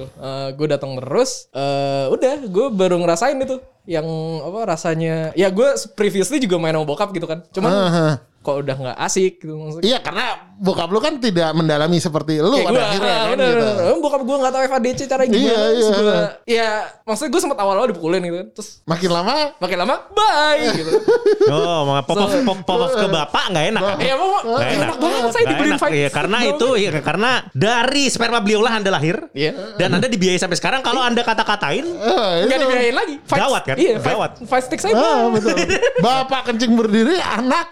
[0.55, 1.31] gue datang terus.
[1.51, 4.05] eh udah, gue baru ngerasain itu yang
[4.41, 5.33] apa rasanya.
[5.33, 7.41] Ya gue previously juga main sama bokap gitu kan.
[7.49, 8.13] Cuman Ah, ah.
[8.39, 9.83] Kok udah nggak asik gitu maksudnya.
[9.85, 10.25] Iya karena
[10.55, 13.63] bokap lu kan tidak mendalami seperti lu Kayak pada gue, akhirnya kan bener, gitu.
[13.65, 13.95] bener.
[13.99, 15.39] Bokap gue gak tau FADC cara gimana.
[15.39, 15.89] Iya, iya.
[15.93, 16.69] gua, ya
[17.03, 18.39] maksudnya gue sempat awal-awal dipukulin gitu.
[18.53, 20.91] Terus Makin lama makin lama, bye gitu.
[21.49, 23.81] Oh, mau pop off, pop, pop off ke bapak nggak enak.
[23.81, 23.97] kan?
[23.99, 25.93] Ya mau Nggak enak banget saya Nggak dibeliin enak, fight.
[25.93, 29.17] iya, karena itu iya, karena dari sperma beliaulah Anda lahir.
[29.31, 29.51] Iya.
[29.75, 32.63] Dan Anda dibiayai sampai sekarang kalau Anda kata-katain eh, Gak itu.
[32.63, 33.15] dibiayain lagi.
[33.21, 33.75] Fight- Gawat kan?
[33.75, 34.31] Iya, Gawat.
[34.45, 35.55] Fight stick saya Ah, betul.
[36.05, 37.67] Bapak kencing berdiri, anak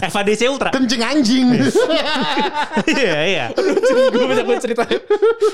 [0.00, 0.72] FADC Ultra.
[0.72, 1.46] kencing anjing.
[2.88, 3.44] Iya, iya.
[4.08, 4.84] gue banyak banget cerita.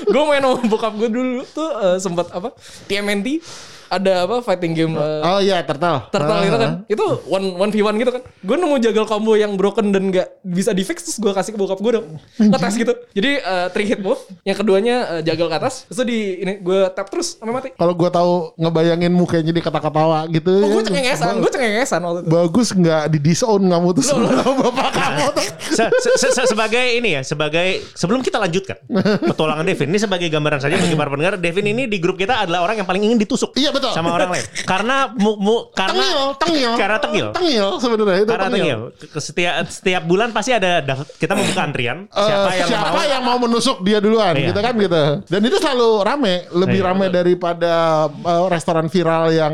[0.07, 2.55] gue main sama bokap gue dulu tuh eh, sempat apa?
[2.87, 3.43] TMNT
[3.87, 6.11] ada apa fighting game eh, oh iya, tertal.
[6.11, 6.71] Turtle gitu kan.
[6.87, 8.21] Itu one one v one gitu kan.
[8.43, 11.59] Gue nemu jagal combo yang broken dan gak bisa di fix terus gue kasih ke
[11.59, 12.07] bokap gue dong.
[12.37, 12.93] Ngetes gitu.
[13.15, 14.19] Jadi eh, three hit move.
[14.43, 15.87] Yang keduanya eh, jagal ke atas.
[15.87, 17.69] Terus di ini gue tap terus sampai mati.
[17.75, 20.53] Kalau gua tahu ngebayangin mukanya jadi kata-katawa gitu.
[20.63, 22.29] Oh, gue cengengesan, gue cengengesan waktu itu.
[22.29, 25.45] Bagus nggak di disown kamu tuh sama bapak kamu tuh.
[25.67, 28.77] Se- se- se- se- sebagai ini ya, sebagai sebelum kita lanjutkan
[29.23, 32.65] petualangan Devin ini sebagai gambaran saja bagi para pendengar, Devin ini di grup kita adalah
[32.65, 33.53] orang yang paling ingin ditusuk.
[33.53, 33.91] Iya, betul.
[33.91, 34.45] Sama orang lain.
[34.63, 36.71] Karena mu, mu- karena Tengil, tengil.
[36.75, 37.27] Karena tengil.
[37.31, 38.79] Tengil sebenarnya itu Karena tengil.
[39.07, 40.81] Ke Setiap setiap bulan pasti ada
[41.15, 42.07] kita membuka antrian.
[42.07, 44.49] Eh, Siapa yang siapa mau yang mau menusuk dia duluan Iya.
[44.49, 45.01] gitu kan gitu.
[45.23, 47.15] Dan itu selalu rame, lebih Iya, rame betul.
[47.15, 47.73] daripada
[48.09, 49.53] eh, restoran viral yang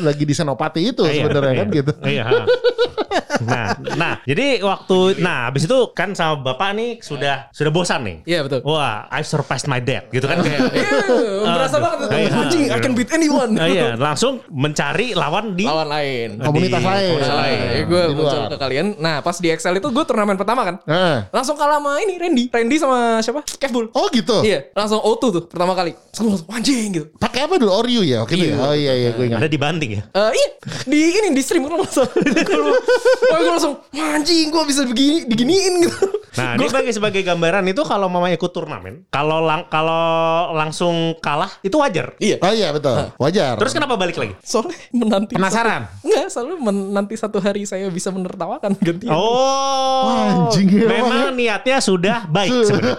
[0.00, 1.60] lagi di Senopati itu Iya, sebenarnya iya.
[1.60, 1.92] kan gitu.
[2.02, 2.24] Iya.
[3.40, 8.16] nah, nah, jadi waktu nah habis itu kan sama bapak nih sudah sudah bosan nih.
[8.26, 8.60] Iya, betul.
[8.62, 10.60] Wah, I surpassed my dad gitu kan kayak.
[11.40, 12.08] Iya, berasa banget.
[12.10, 12.28] Iya.
[12.36, 13.52] Anjing, I can beat anyone.
[13.60, 16.28] Nah, iya, langsung mencari lawan di Lawan lain.
[16.40, 17.08] Komunitas di- lain.
[17.12, 17.58] komunitas Nah, lain.
[17.60, 18.86] ya gue Di muncul ke kalian.
[18.96, 20.76] Nah, pas di Excel itu gue turnamen pertama kan.
[20.82, 21.16] Heeh.
[21.28, 22.44] Langsung kalah sama ini Randy.
[22.48, 23.44] Randy sama siapa?
[23.54, 23.92] Kevbul.
[23.92, 24.40] Oh gitu.
[24.40, 25.92] Iya, langsung O2 tuh pertama kali.
[25.92, 27.06] Terus gue langsung anjing gitu.
[27.14, 27.70] Pakai apa dulu?
[27.70, 28.46] Oreo ya waktu itu.
[28.46, 28.50] ya?
[28.50, 28.56] Iya.
[28.62, 29.38] Oh iya iya gue ingat.
[29.38, 30.02] Ada dibanting ya.
[30.10, 30.48] Eh iya,
[30.86, 32.08] di ini di stream kan langsung.
[33.30, 35.96] Gue langsung "Wah, anjing gue bisa begini diginiin gitu.
[36.32, 40.02] Nah, ini sebagai sebagai gambaran itu kalau mama ikut turnamen, kalau lang kalau
[40.52, 42.14] langsung kalah itu wajar.
[42.16, 42.38] Iya.
[42.38, 43.10] Oh iya betul.
[43.16, 43.54] Wajar.
[43.56, 44.34] Terus kenapa balik lagi?
[44.40, 45.86] Soalnya menanti Penasaran?
[45.86, 49.10] satu- Enggak, soalnya menanti satu hari saya bisa menertawakan gantian.
[49.10, 52.96] Oh, Anjing, ya, memang niatnya sudah baik sebenarnya.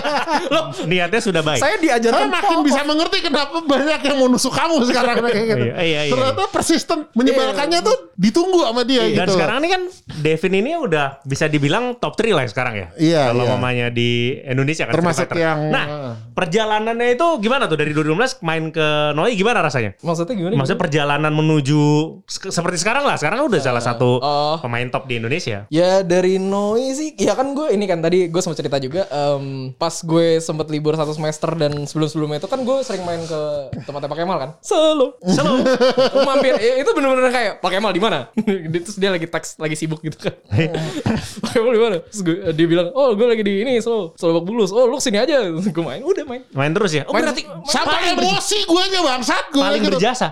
[0.54, 1.58] Loh, niatnya sudah baik.
[1.58, 2.66] Saya Saya diajarkan makin pokok.
[2.66, 5.64] bisa mengerti kenapa banyak yang mau nusuk kamu sekarang kayak gitu.
[5.64, 6.12] Iya, iya, iya.
[6.12, 9.34] Ternyata persisten menyebalkannya tuh ditunggu sama dia Dan gitu.
[9.34, 9.82] sekarang ini kan
[10.18, 12.86] Devin ini udah bisa dibilang top 3 lah sekarang ya.
[12.96, 13.52] Iya, Kalau iya.
[13.52, 14.10] mamanya di
[14.42, 14.94] Indonesia kan.
[14.94, 15.84] Termasuk yang- Nah,
[16.32, 19.94] perjalanannya itu gimana tuh dari 2016 main ke Noi gimana rasanya?
[19.98, 20.54] Maksudnya gimana?
[20.54, 21.80] Maksudnya perjalanan menuju
[22.24, 23.14] se- seperti sekarang lah.
[23.14, 24.56] Sekarang kan udah salah satu Oh.
[24.58, 25.64] pemain top di Indonesia.
[25.68, 29.70] Ya dari Noi sih, ya kan gue ini kan tadi gue sempat cerita juga em,
[29.72, 33.40] pas gue sempet libur satu semester dan sebelum-sebelumnya itu kan gue sering main ke
[33.82, 34.50] tempatnya Pak Kemal kan.
[34.60, 35.16] Selo.
[35.22, 35.60] Selo.
[36.22, 36.54] Mampir.
[36.54, 38.28] Ya, itu bener-bener kayak Pak Kemal di mana?
[38.82, 40.34] Terus dia lagi teks lagi sibuk gitu kan.
[41.42, 41.96] Pak Kemal di mana?
[42.02, 44.70] Terus gue, dia bilang, "Oh, gue lagi di ini Solo, Solo Bak Bulus.
[44.70, 45.42] Oh, lu sini aja."
[45.74, 46.42] Gue main, udah main.
[46.48, 47.02] Main terus ya?
[47.04, 49.90] Oh, Main- berarti main- Sampai emosi gue nya bangsat gue paling gitu.
[49.92, 50.26] berjasa.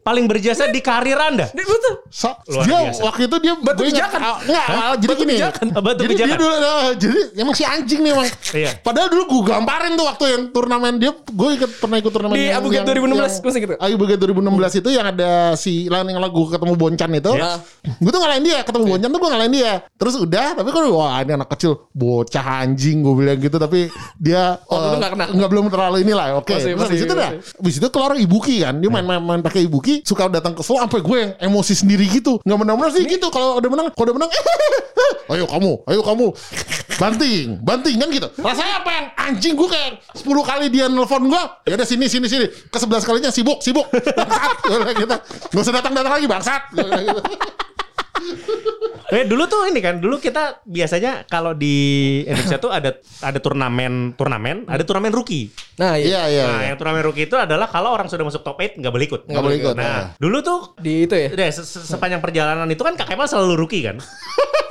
[0.00, 1.46] Paling berjasa di karir Anda.
[1.48, 1.94] Dia betul.
[2.08, 3.00] So- Luar dia biasa.
[3.04, 4.20] waktu itu dia Batu pijakan.
[4.20, 5.34] ah, Enggak, ah, jadi Batu gini.
[5.36, 5.66] pijakan.
[5.68, 8.26] Ah, batu jadi dia dulu ah, jadi emang si anjing nih emang.
[8.50, 8.70] Iya.
[8.80, 12.48] Padahal dulu gue gamparin tuh waktu yang turnamen dia gue ikut pernah ikut turnamen Di
[12.50, 13.78] Abu Ghait yang- 2016, yang- gue tuh.
[13.78, 17.32] Abu Ghait 2016 itu yang ada si lain yang lagu ketemu Boncan itu.
[17.36, 17.52] Iya.
[18.00, 19.72] Gue tuh ngalahin dia, ketemu Boncan tuh gue ngalahin dia.
[19.92, 24.58] Terus udah, tapi kan wah ini anak kecil bocah anjing gue bilang gitu tapi dia
[24.66, 25.26] Oh, eh, lu nggak kena?
[25.30, 26.26] nggak belum terlalu inilah.
[26.38, 26.54] Oke.
[26.54, 27.30] Terus masih- di situ dah.
[27.36, 28.76] Habis itu keluar Ibuki kan.
[28.76, 32.40] Dia main-main main pakai Ibuki, suka datang ke Solo sampai gue yang emosi sendiri gitu.
[32.42, 33.26] Nggak menang-menang sih gitu.
[33.28, 34.30] Kalau udah menang, kalau udah menang,
[35.32, 36.26] ayo kamu, ayo kamu.
[36.96, 38.28] Banting, banting kan gitu.
[38.36, 41.42] Rasanya apa yang anjing gue kayak 10 kali dia nelfon gue.
[41.66, 42.46] Ya udah sini sini sini.
[42.66, 43.84] Ke 11 kalinya sibuk, sibuk.
[43.92, 44.56] Bangsat.
[44.96, 45.12] Gitu.
[45.52, 46.62] Gak usah datang-datang lagi bangsat.
[46.72, 47.20] Gitu.
[49.06, 51.76] Eh dulu tuh ini kan, dulu kita biasanya kalau di
[52.22, 52.90] Indonesia tuh ada
[53.22, 55.46] ada turnamen turnamen, ada turnamen rookie.
[55.78, 56.42] Nah, Iya, iya.
[56.42, 56.44] iya.
[56.44, 56.66] Nah, iya.
[56.68, 59.20] yang turnamen rookie itu adalah kalau orang sudah masuk top 8 nggak boleh ikut.
[59.30, 59.74] Nggak boleh ikut.
[59.74, 60.04] Nah, Nah.
[60.18, 61.28] dulu tuh Di itu ya.
[61.48, 63.96] se- se- sepanjang perjalanan itu kan Kak Kemal selalu rookie kan.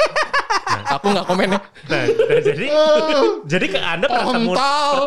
[0.87, 1.59] Aku nggak komen ya.
[1.85, 2.65] Nah, nah, jadi
[3.43, 4.53] jadi ke Anda pertama,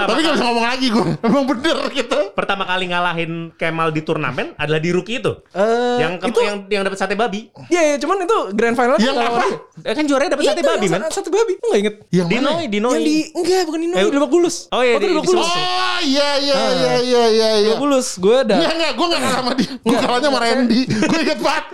[0.00, 1.04] Tapi gak bisa ngomong lagi gue.
[1.20, 2.18] Emang bener gitu.
[2.30, 5.32] pertama kali ngalahin Kemal di turnamen adalah di rookie itu.
[5.50, 7.50] Eh, yang itu yang yang dapat sate babi.
[7.66, 9.46] Iya, iya, cuman itu grand final Yang nggak apa?
[9.80, 11.00] Eh, kan juaranya dapat sate Itu babi, man.
[11.04, 11.94] sa- Sate babi, lu nggak inget?
[12.08, 12.48] Yang Di mana?
[12.48, 12.92] Noi, di Noi.
[12.92, 14.56] Yang di enggak bukan di Noi, Eh, di Lebak Bulus.
[14.68, 15.46] Oh iya, di- Lebak Bulus.
[15.46, 15.58] Oh
[16.00, 17.50] iya iya iya iya iya.
[17.58, 17.68] iya.
[17.68, 18.54] Lebak Bulus, gue ada.
[18.56, 19.70] Enggak enggak, gue gak kalah sama dia.
[19.78, 20.80] Gue kalahnya sama Randy.
[20.88, 21.64] Gue inget banget.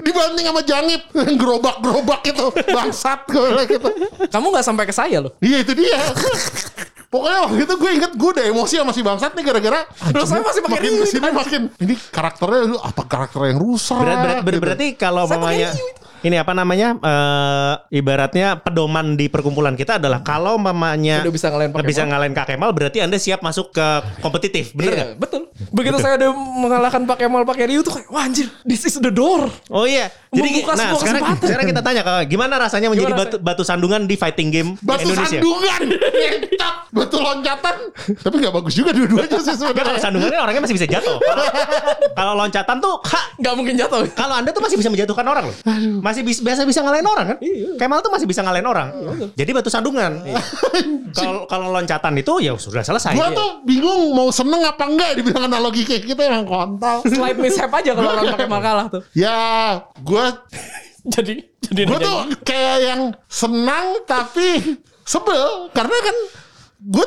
[0.00, 1.02] Dibanding sama Jangip.
[1.34, 2.46] Gerobak-gerobak itu.
[2.66, 3.88] Bangsat gue gitu.
[4.28, 5.32] Kamu nggak sampai ke saya loh.
[5.38, 5.98] Iya itu dia.
[7.06, 10.42] Pokoknya waktu itu gue inget gue udah emosi sama si Bangsat nih gara-gara Terus saya
[10.42, 14.36] masih pakai makin ke sini makin ini karakternya lu apa karakter yang rusak Berat, berat,
[14.42, 14.62] ber- gitu.
[14.66, 15.70] berarti kalau Saya mamanya
[16.24, 21.70] ini apa namanya eh, ibaratnya pedoman di perkumpulan kita adalah kalau mamanya Udah bisa ngalahin
[21.70, 22.10] Pak bisa Kemal.
[22.10, 23.86] ngalahin Kak Kemal berarti anda siap masuk ke
[24.18, 25.10] kompetitif bener Iya, nggak?
[25.18, 25.42] betul.
[25.70, 29.08] Begitu saya udah mengalahkan Pak Kemal pakai Ryu tuh kayak, wah anjir, this is the
[29.08, 29.46] door.
[29.68, 31.46] Oh iya jadi Membuka nah sekarang, kesempatan.
[31.46, 35.06] sekarang kita tanya Kak, gimana rasanya menjadi Gimana batu, batu sandungan di fighting game Batu
[35.06, 35.38] Indonesia?
[35.38, 35.80] sandungan
[36.18, 37.76] Ngentot Batu loncatan
[38.16, 41.18] Tapi gak bagus juga dua-duanya sih Enggak, kalau sebenarnya sandungannya orangnya masih bisa jatuh.
[42.18, 42.94] Kalau- loncatan tuh,
[43.38, 44.02] Nggak mungkin jatuh.
[44.12, 45.56] kalau anda tuh masih bisa menjatuhkan orang loh.
[46.14, 47.38] Masih bis- biasa bisa ngalahin orang kan?
[47.42, 47.74] Iya.
[47.74, 48.88] Kemal tuh masih bisa ngalahin orang.
[49.34, 50.22] Jadi batu sandungan.
[51.18, 53.14] Kalau kalau loncatan itu ya sudah selesai.
[53.14, 57.02] Gue tuh bingung mau seneng apa enggak dibilang analogi kayak gitu emang kontol.
[57.06, 59.02] Slight mishap aja kalau orang Pak Kemal kalah tuh.
[59.14, 60.24] Ya, gue
[61.14, 66.16] Jadi jadi gue nanya tuh kayak yang senang tapi sebel karena kan
[66.80, 67.06] gue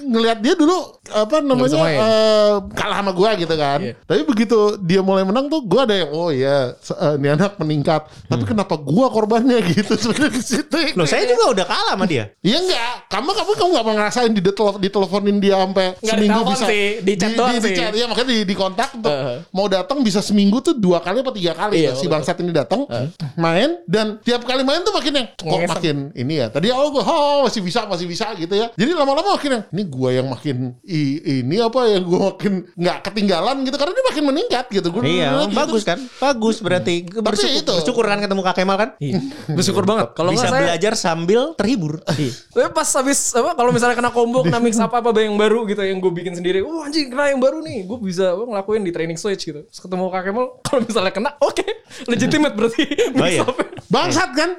[0.00, 0.76] ngelihat dia dulu
[1.08, 3.78] apa namanya eh, kalah sama gue gitu kan.
[3.80, 3.94] Iya.
[4.04, 7.56] Tapi begitu dia mulai menang tuh gue ada yang oh ya se- eh, ini anak
[7.58, 8.06] meningkat.
[8.26, 10.78] Tapi kenapa gue korbannya gitu sebenarnya di situ.
[10.94, 12.30] Loh saya juga udah kalah sama dia.
[12.40, 16.66] Iya enggak, kamu kamu kamu pernah ngerasain di diteleponin diteleponin dia sampai Nggak seminggu bisa
[16.68, 17.26] sih, di di,
[17.64, 17.74] sih.
[17.74, 19.40] chat, iya makanya di, di kontak untuk Uh-huh.
[19.50, 22.54] mau datang bisa seminggu tuh dua kali atau tiga kali Iya, tuh si bangsat ini
[22.54, 22.86] datang
[23.34, 26.46] main dan tiap kali main tuh makin yang kok makin ini ya.
[26.52, 28.70] Tadi gue oh masih bisa masih bisa gitu ya.
[28.78, 32.98] Jadi lama-lama makin yang ini gua yang makin i- ini apa ya gua makin nggak
[33.02, 34.88] ketinggalan gitu karena dia makin meningkat gitu.
[34.92, 35.56] Gua Iya, gitu.
[35.56, 35.98] bagus kan?
[36.20, 37.08] Bagus berarti.
[37.08, 38.90] Bersyukur, itu- bersyukur kan ketemu Kak Kemal kan?
[39.00, 39.18] Iya.
[39.48, 40.12] Bersyukur banget.
[40.12, 42.04] Kalau Bisa nggak saya belajar sambil terhibur.
[42.04, 45.80] Tapi pas habis apa kalau misalnya kena combo kena mix apa apa yang baru gitu
[45.80, 46.60] yang gue bikin sendiri.
[46.60, 47.88] Wah anjing kena yang baru nih.
[47.88, 49.64] Gue bisa apa, ngelakuin di training switch gitu.
[49.64, 51.64] Terus ketemu Kak Kemal kalau misalnya kena oke
[52.04, 52.84] legitimate berarti.
[53.16, 53.42] Oh, iya.
[53.88, 54.50] Bangsat kan?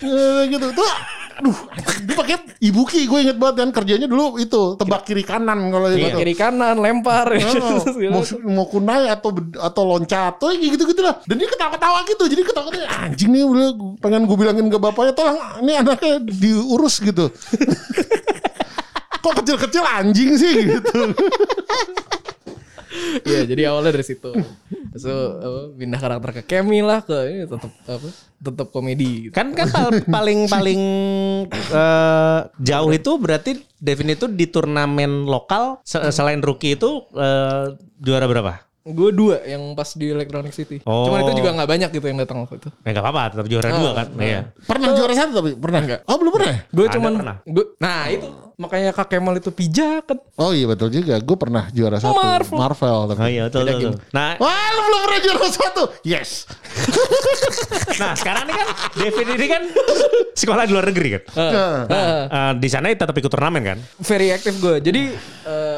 [0.00, 0.72] Eh, gitu.
[0.72, 0.88] Tuh
[1.38, 1.54] aduh,
[2.02, 6.14] dia pakai ibuki gue inget banget kan kerjanya dulu itu tebak kiri kanan kalau Iya.
[6.14, 6.18] itu.
[6.22, 7.26] Kiri kanan lempar.
[7.34, 7.82] Oh,
[8.14, 12.42] mau, mau kunai atau atau loncat atau gitu gitu lah dan dia ketawa-ketawa gitu jadi
[12.46, 17.26] ketawa-ketawa anjing nih udah pengen gue bilangin ke bapaknya tolong ini anaknya diurus gitu
[19.24, 21.10] kok kecil-kecil anjing sih gitu
[23.22, 24.32] Iya, jadi awalnya dari situ.
[24.98, 28.08] So, apa, pindah karakter ke Kemi lah ke ini tetap apa?
[28.38, 29.32] Tetap komedi gitu.
[29.32, 30.80] Kan kan pal- paling paling
[31.50, 38.26] eh, jauh itu berarti Devin itu di turnamen lokal se- selain rookie itu eh, juara
[38.26, 38.66] berapa?
[38.88, 40.80] Gue dua yang pas di Electronic City.
[40.82, 41.06] Oh.
[41.06, 42.68] Cuman itu juga nggak banyak gitu yang datang waktu itu.
[42.82, 44.06] Ya enggak apa-apa, tetap juara dua kan.
[44.16, 44.40] Iya.
[44.64, 46.58] pernah juara satu tapi pernah nggak oh belum pernah ya?
[46.72, 47.36] Gue cuman pernah.
[47.44, 48.26] gua, nah itu
[48.58, 50.18] makanya Kak Kemal itu pijakan.
[50.34, 52.58] oh iya betul juga gue pernah juara satu Marvel.
[52.58, 53.78] Marvel tapi Oh iya betul betul.
[53.94, 53.94] betul.
[54.10, 56.30] Nah, Wah lu belum pernah juara satu Yes
[58.02, 58.68] nah sekarang ini kan
[58.98, 59.62] Devin ini kan
[60.34, 61.22] sekolah di luar negeri kan.
[61.34, 61.74] Heeh.
[62.28, 63.78] Eh, di sana tetap ikut turnamen kan?
[63.98, 64.78] very aktif gue.
[64.78, 65.02] Jadi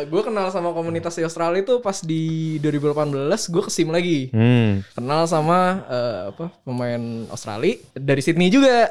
[0.01, 3.13] gue kenal sama komunitas di Australia itu pas di 2018
[3.53, 4.29] gue ke SIM lagi.
[4.33, 4.81] Hmm.
[4.93, 8.89] Kenal sama eh, apa pemain Australia dari Sydney juga.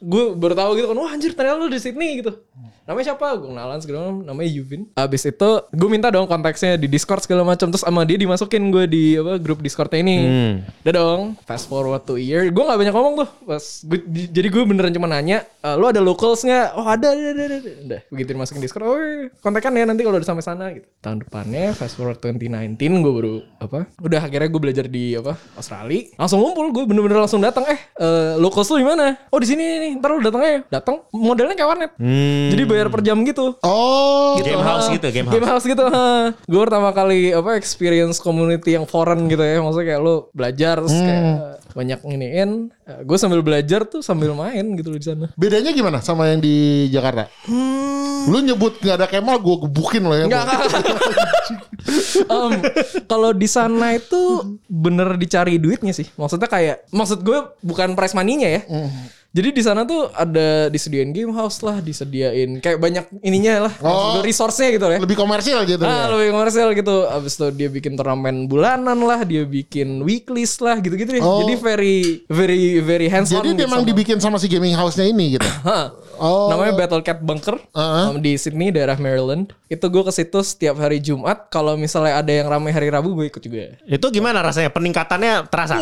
[0.00, 2.32] Gue baru tahu gitu kan, wah anjir ternyata lu di Sydney gitu.
[2.86, 3.25] Namanya siapa?
[3.34, 4.16] Gue kenalan segala macam.
[4.22, 4.82] Namanya Yuvin.
[4.94, 7.66] Abis itu gue minta dong konteksnya di Discord segala macam.
[7.66, 10.16] Terus sama dia dimasukin gue di apa grup Discordnya ini.
[10.20, 10.54] Hmm.
[10.82, 11.20] Udah dong.
[11.42, 12.46] Fast forward to year.
[12.48, 13.28] Gue gak banyak ngomong tuh.
[13.44, 16.66] Pas gua- jadi gue beneran cuma nanya, "Eh, lu ada locals nggak?
[16.74, 17.70] Oh ada, ada, ada, ada.
[17.82, 18.00] Udah.
[18.08, 20.86] Begitu dimasukin Discord, oh iya, kontekan ya nanti kalau udah sampai sana gitu.
[21.00, 23.88] Tahun depannya fast forward 2019 gue baru apa?
[23.98, 25.34] Udah akhirnya gue belajar di apa?
[25.56, 26.12] Australia.
[26.14, 27.64] Langsung ngumpul gue bener-bener langsung datang.
[27.64, 29.16] Eh, eh, locals lu di mana?
[29.30, 29.92] Oh di sini nih.
[29.96, 30.58] Ntar lu datang aja.
[30.68, 31.06] Datang.
[31.10, 31.90] Modelnya kayak warnet.
[31.96, 32.50] Hmm.
[32.52, 33.56] Jadi bayar per jam gitu.
[33.62, 34.76] Oh Game ha.
[34.76, 35.86] house gitu, game Game house gitu.
[36.44, 39.62] Gue pertama kali apa experience community yang foreign gitu ya.
[39.62, 41.24] Maksudnya kayak lu belajar terus kayak
[41.72, 42.50] banyak nginiin.
[43.06, 45.30] Gue sambil belajar tuh sambil main gitu di sana.
[45.38, 47.30] Bedanya gimana sama yang di Jakarta?
[48.26, 50.26] Lu nyebut nggak ada Kemal, gue gebukin loh ya.
[50.26, 50.44] Enggak,
[52.26, 52.52] Em,
[53.06, 56.10] kalau di sana itu bener dicari duitnya sih.
[56.18, 58.62] Maksudnya kayak maksud gue bukan prize money-nya ya.
[59.36, 64.24] Jadi di sana tuh ada disediain game house lah, disediain kayak banyak ininya lah, gue
[64.24, 64.96] resource-nya gitu ya.
[64.96, 66.16] Lebih komersial gitu Ah, ya.
[66.16, 67.04] lebih komersial gitu.
[67.04, 71.20] Abis itu dia bikin turnamen bulanan lah, dia bikin weeklies lah, gitu-gitu deh.
[71.20, 71.44] Oh.
[71.44, 71.96] Jadi very,
[72.32, 73.44] very, very hands on.
[73.44, 75.44] Jadi emang dibikin sama si gaming house-nya ini gitu.
[76.16, 76.48] Oh.
[76.48, 78.16] Namanya Battle Cat Bunker Uh-huh.
[78.16, 79.52] um, di Sydney, daerah Maryland.
[79.68, 81.52] Itu gue ke situ setiap hari Jumat.
[81.52, 83.76] Kalau misalnya ada yang ramai hari Rabu, gue ikut juga.
[83.84, 84.72] Itu gimana rasanya?
[84.72, 85.76] Peningkatannya terasa?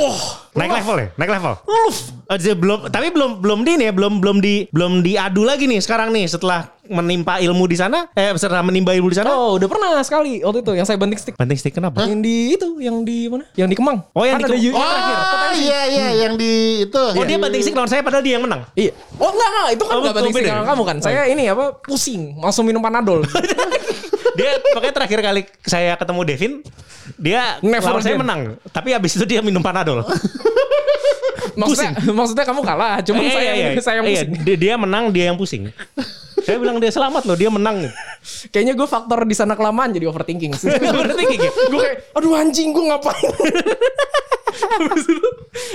[0.58, 1.08] naik level ya?
[1.14, 1.54] Naik level?
[1.64, 1.90] Oh,
[2.34, 5.78] jadi belum tapi belum belum di ini ya, belum belum di belum diadu lagi nih
[5.78, 9.30] sekarang nih setelah menimpa ilmu di sana, eh setelah menimba ilmu di sana.
[9.30, 11.34] Oh, udah pernah sekali waktu itu yang saya banting stick.
[11.34, 12.04] Penting stick kenapa?
[12.04, 13.44] Yang di itu, yang di mana?
[13.54, 13.98] Yang di Kemang.
[14.10, 14.74] Oh, yang Kan di Kemang.
[14.74, 15.16] yang terakhir.
[15.16, 16.52] Oh iya iya yang di
[16.84, 17.04] itu.
[17.14, 18.62] Oh dia banting stick lawan saya padahal dia yang menang.
[18.72, 18.92] Iya.
[19.16, 20.96] Oh enggak enggak, itu kan Oh, enggak betul, banting stick kamu kan.
[21.00, 21.64] Saya ini apa?
[21.78, 23.24] Pusing, langsung minum Panadol.
[24.34, 26.52] Dia pokoknya terakhir kali saya ketemu Devin,
[27.14, 28.58] dia Never lawan saya menang.
[28.66, 30.02] Tapi abis itu dia minum panadol.
[31.54, 33.78] maksudnya maksudnya kamu kalah, cuman Iya, saya iya, iya.
[33.78, 34.30] saya yang Iya, pusing.
[34.42, 35.70] dia, dia menang, dia yang pusing.
[36.44, 37.88] Saya bilang dia selamat loh, dia menang.
[38.52, 40.52] Kayaknya gue faktor di sana kelamaan jadi overthinking.
[40.92, 41.52] Overthinking ya?
[41.52, 43.33] gue kayak, aduh anjing gue ngapain?
[44.56, 45.28] habis itu,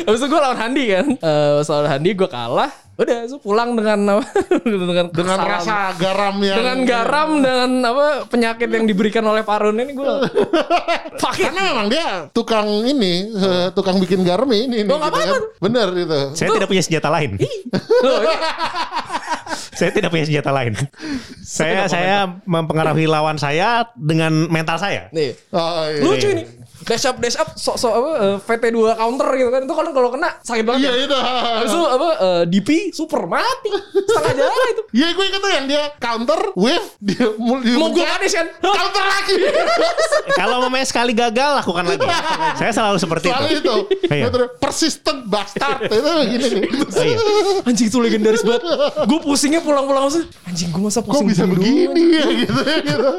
[0.03, 1.05] habis itu gue lawan Handi kan.
[1.15, 2.71] Eh soal Handi gue kalah.
[2.99, 4.27] Udah, so pulang dengan apa?
[4.67, 5.55] dengan Dengan kesalahan.
[5.55, 10.13] rasa garam yang dengan garam dengan apa penyakit yang diberikan oleh Parun ini gue.
[11.39, 14.83] Karena memang dia tukang ini, eh, tukang bikin garam ini.
[14.83, 15.41] ini Oh, gitu kan.
[15.63, 16.19] Bener itu.
[16.35, 17.39] Saya tidak punya senjata lain.
[19.71, 20.73] Saya tidak punya senjata lain.
[21.39, 25.07] saya saya mempengaruhi lawan saya dengan mental saya.
[25.09, 26.03] Nih, Oh, iya.
[26.03, 26.43] lucu ini.
[26.79, 29.61] Dash up, dash up, sok sok apa eh, VT2 counter gitu kan.
[29.63, 30.79] Itu kan kalau kena sakit banget.
[30.81, 31.03] Iya ya.
[31.05, 31.17] itu.
[31.19, 33.69] Habis itu apa eh, DP super mati.
[33.93, 34.81] Setengah jalan itu.
[34.89, 38.47] Iya gue inget tuh yang dia counter, wave, dia mul- dia Mau gue kan?
[38.57, 39.35] counter lagi.
[40.39, 42.07] Kalau mau sekali gagal lakukan lagi.
[42.55, 43.59] saya selalu seperti Soalnya itu.
[43.59, 43.75] itu,
[44.15, 44.25] Iya.
[44.57, 46.63] Persistent bastard itu gini nih.
[46.89, 47.17] Oh, iya.
[47.67, 48.63] Anjing itu legendaris banget.
[49.05, 50.09] Gue pusingnya pulang-pulang.
[50.47, 51.59] Anjing gue masa Kok pusing bisa duluan?
[51.59, 53.09] begini ya gitu, gitu.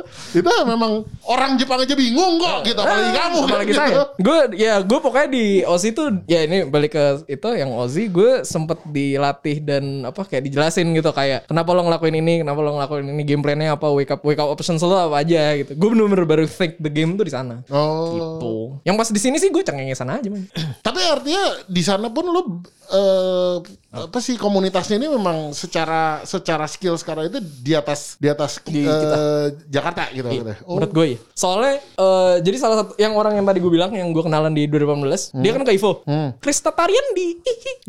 [0.43, 3.81] Itu memang orang Jepang aja bingung kok gitu apalagi kamu apalagi gitu.
[3.83, 3.97] saya.
[4.27, 8.47] Gue ya gue pokoknya di Ozzy tuh ya ini balik ke itu yang Ozzy gue
[8.47, 13.07] sempet dilatih dan apa kayak dijelasin gitu kayak kenapa lo ngelakuin ini, kenapa lo ngelakuin
[13.11, 15.75] ini game plan-nya apa, wake up wake up options lo apa aja gitu.
[15.75, 17.67] Gue bener-bener baru think the game tuh di sana.
[17.73, 18.15] Oh.
[18.15, 18.53] Gitu.
[18.87, 20.45] Yang pas di sini sih gue cengengesan aja man.
[20.87, 22.43] Tapi artinya di sana pun lu
[22.91, 23.57] eh,
[23.91, 28.83] apa sih komunitasnya ini memang secara secara skill sekarang itu di atas di atas Di
[28.83, 29.19] eh, kita.
[29.67, 30.29] Jakarta gitu.
[30.29, 30.53] gitu.
[30.63, 30.79] Oh.
[30.79, 31.19] Menurut gue ya.
[31.33, 34.67] Soalnya eh, jadi salah satu yang orang yang tadi gue bilang yang gue kenalan di
[34.67, 36.03] 2018, dia kan ke Ivo.
[36.39, 37.27] Chris Tatarian di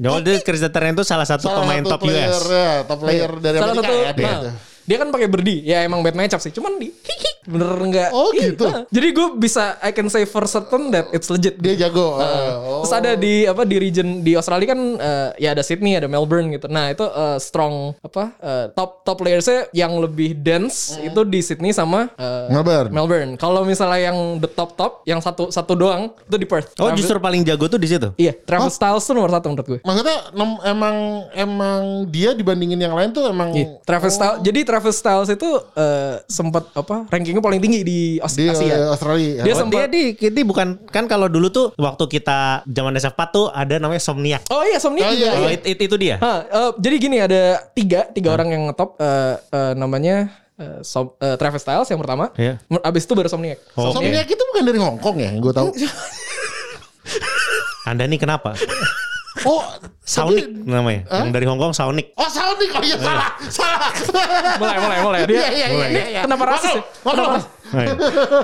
[0.02, 2.46] Oh, dia Chris Datarian itu salah satu Salah pemain satu top player, US.
[2.50, 4.26] ya, top player dari salah Amerika satu ya dia.
[4.32, 4.54] nah,
[4.92, 6.92] dia kan pakai berdi ya emang bad matchup sih cuman di
[7.44, 8.68] bener enggak Oh, gitu.
[8.88, 12.18] jadi gue bisa I can say for certain that it's legit Dia jago.
[12.18, 12.82] eh, oh.
[12.82, 16.52] Terus ada di apa di region di Australia kan eh, ya ada Sydney, ada Melbourne
[16.52, 16.66] gitu.
[16.68, 21.70] Nah, itu eh, strong apa eh, top top playersnya yang lebih dense itu di Sydney
[21.72, 22.90] sama eh, Melbourne.
[22.90, 23.32] Melbourne.
[23.36, 26.74] Kalau misalnya yang the top top yang satu satu doang itu di Perth.
[26.76, 28.10] Oh, Travis- justru paling jago tuh di situ.
[28.16, 29.80] Iya, Travis Styles tuh nomor satu menurut gue.
[29.82, 30.18] Maksudnya
[30.64, 30.96] emang
[31.32, 34.42] emang dia dibandingin yang lain tuh emang Iya, Travis Styles.
[34.42, 38.90] Jadi Travis Styles itu eh, sempat apa rankingnya paling tinggi di Aus- di Asia.
[38.90, 39.46] Australia.
[39.46, 43.22] Dia Oh, sempat- dia di, ini bukan kan kalau dulu tuh waktu kita zaman SF4
[43.30, 44.42] tuh ada namanya Somniac.
[44.48, 45.54] Oh iya, Somnia Oh, iya, Oh, iya.
[45.54, 46.18] it- it- itu dia.
[46.18, 47.42] Hah, eh, jadi gini ada
[47.72, 50.16] tiga tiga orang yang ngetop eh, eh, namanya
[50.56, 52.34] eh, Som- eh, Travis Styles yang pertama.
[52.34, 52.58] Iya.
[52.66, 53.62] Mer- Abis itu baru Somniac.
[53.74, 53.92] Oh.
[53.92, 55.70] Somniac itu bukan dari Hong Kong ya, gue tahu.
[57.82, 58.54] Anda nih kenapa?
[59.42, 59.64] Oh,
[60.02, 61.02] Sonic tapi- namanya.
[61.10, 62.14] Yang dari Hong Kong Sonic.
[62.14, 62.70] Oh, Sonic.
[62.72, 63.30] Oh iya salah.
[63.48, 63.90] Salah.
[64.58, 66.22] mulai mulai mulai dia Iya, iya, iya, iya, iya.
[66.22, 66.82] kenapa rasis ya?
[67.02, 67.38] Kenapa.
[67.72, 67.94] Iya.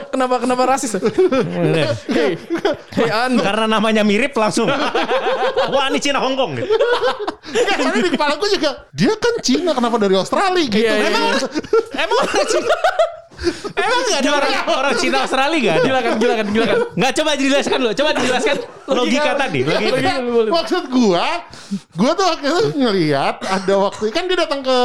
[0.07, 0.91] kenapa kenapa rasis?
[2.07, 2.31] Hei,
[2.95, 3.41] hei Anda.
[3.43, 4.71] Karena namanya mirip langsung.
[5.67, 6.55] Wah ini Cina Hong Kong.
[6.55, 6.65] gitu.
[7.47, 10.79] Enggak, soalnya di kepala gue juga dia kan Cina kenapa dari Australia gitu.
[10.79, 11.47] Iya, iya, Emang iya.
[11.99, 12.75] Emang orang Cina?
[13.77, 15.83] Emang gak ada orang, orang Cina Australia gak ada?
[15.83, 16.77] Gila kan, gila kan, gila kan.
[16.93, 17.91] Nggak coba dijelaskan dulu.
[17.93, 18.55] Coba dijelaskan
[18.97, 19.59] logika tadi.
[19.61, 20.11] Logika.
[20.49, 21.25] Maksud gua,
[21.93, 24.77] gua tuh waktu itu ngelihat ada waktu kan dia datang ke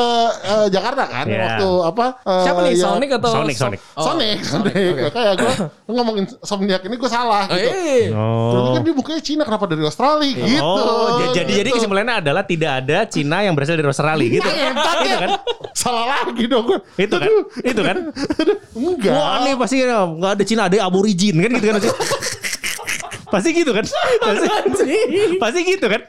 [0.43, 1.41] eh, Jakarta kan Iya.
[1.41, 2.07] waktu apa?
[2.21, 2.73] eh, Siapa nih?
[2.73, 3.81] ya- Sonic atau Sonic, Sonic.
[3.95, 4.05] Oh.
[4.05, 4.75] Sonic, Sonic.
[5.09, 5.53] Kayak gua
[5.88, 7.71] ngomongin Somniac ini gua salah Oh, gitu.
[7.71, 8.05] eh.
[8.12, 8.75] Berarti Oh.
[8.75, 10.62] kan dia bukanya Cina kenapa dari Australia gitu.
[10.62, 11.77] Oh, jadi jadi Gitu.
[11.79, 14.49] kesimpulannya adalah tidak ada Cina yang berasal dari Australia gitu.
[14.49, 15.31] itu kan?
[15.73, 16.79] Salah lagi dong gua.
[16.97, 17.31] Itu kan?
[17.62, 17.97] Itu kan?
[18.72, 19.12] Enggak.
[19.12, 21.83] Wah, ini pasti nggak ada Cina, ada aborigin kan gitu kan?
[23.33, 23.85] Pasti gitu kan?
[24.20, 24.96] Pasti,
[25.40, 26.00] pasti gitu kan?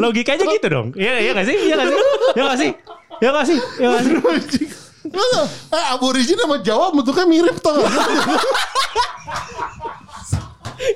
[0.00, 0.86] Logikanya gitu dong.
[0.96, 1.56] Iya iya nggak sih?
[1.56, 2.00] Iya nggak sih?
[2.34, 2.70] Iya nggak sih?
[3.18, 3.58] Iya nggak sih?
[3.78, 4.02] Iya nggak
[4.48, 4.66] sih?
[5.08, 5.40] Masa,
[5.72, 7.88] eh, aborigin sama Jawa bentuknya mirip tau gak?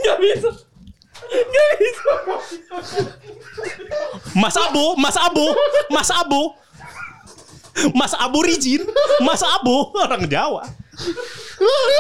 [0.05, 0.51] Gak bisa.
[1.33, 2.13] Gak bisa.
[4.37, 5.57] Mas Abo, Mas Abo,
[5.89, 6.61] Mas Abo.
[7.93, 8.85] Mas Aborigin,
[9.21, 10.63] Mas Abo orang Jawa.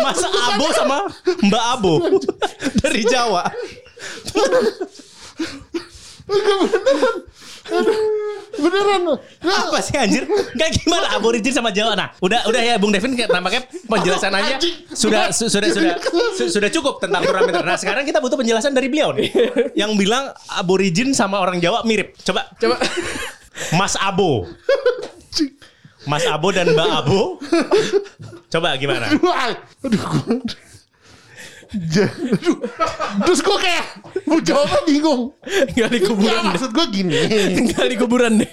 [0.02, 0.98] Mas Abo sama
[1.40, 1.94] Mbak Abo
[2.78, 3.48] dari Jawa.
[8.52, 9.02] Beneran.
[9.40, 10.28] Nah, Apa sih anjir?
[10.28, 11.96] Gak gimana aborigin sama Jawa.
[11.96, 14.58] Nah, udah udah ya Bung Devin kayak nampaknya penjelasan aja
[14.92, 15.94] sudah su- sudah sudah
[16.36, 17.62] su- sudah cukup tentang parameter.
[17.64, 19.30] Nah, sekarang kita butuh penjelasan dari beliau nih.
[19.72, 22.12] Yang bilang aborigin sama orang Jawa mirip.
[22.20, 22.76] Coba Coba.
[23.72, 24.44] Mas Abo.
[26.06, 27.38] Mas Abo dan Mbak Abo.
[28.50, 29.06] Coba gimana?
[29.84, 30.40] Aduh aduh.
[33.24, 33.84] Terus gue kayak
[34.28, 35.32] mau jawabnya bingung.
[35.72, 36.52] Ya, kuburan deh.
[36.52, 37.16] maksud gue gini.
[37.72, 38.50] Gak di kuburan deh.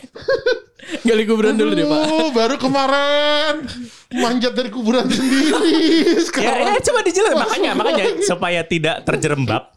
[1.04, 2.04] Gak di kuburan dulu deh pak.
[2.32, 3.68] Baru kemarin
[4.16, 5.52] manjat dari kuburan sendiri.
[6.10, 9.76] Ya, Sekarang ya coba dijelaskan makanya makanya supaya tidak terjerembab,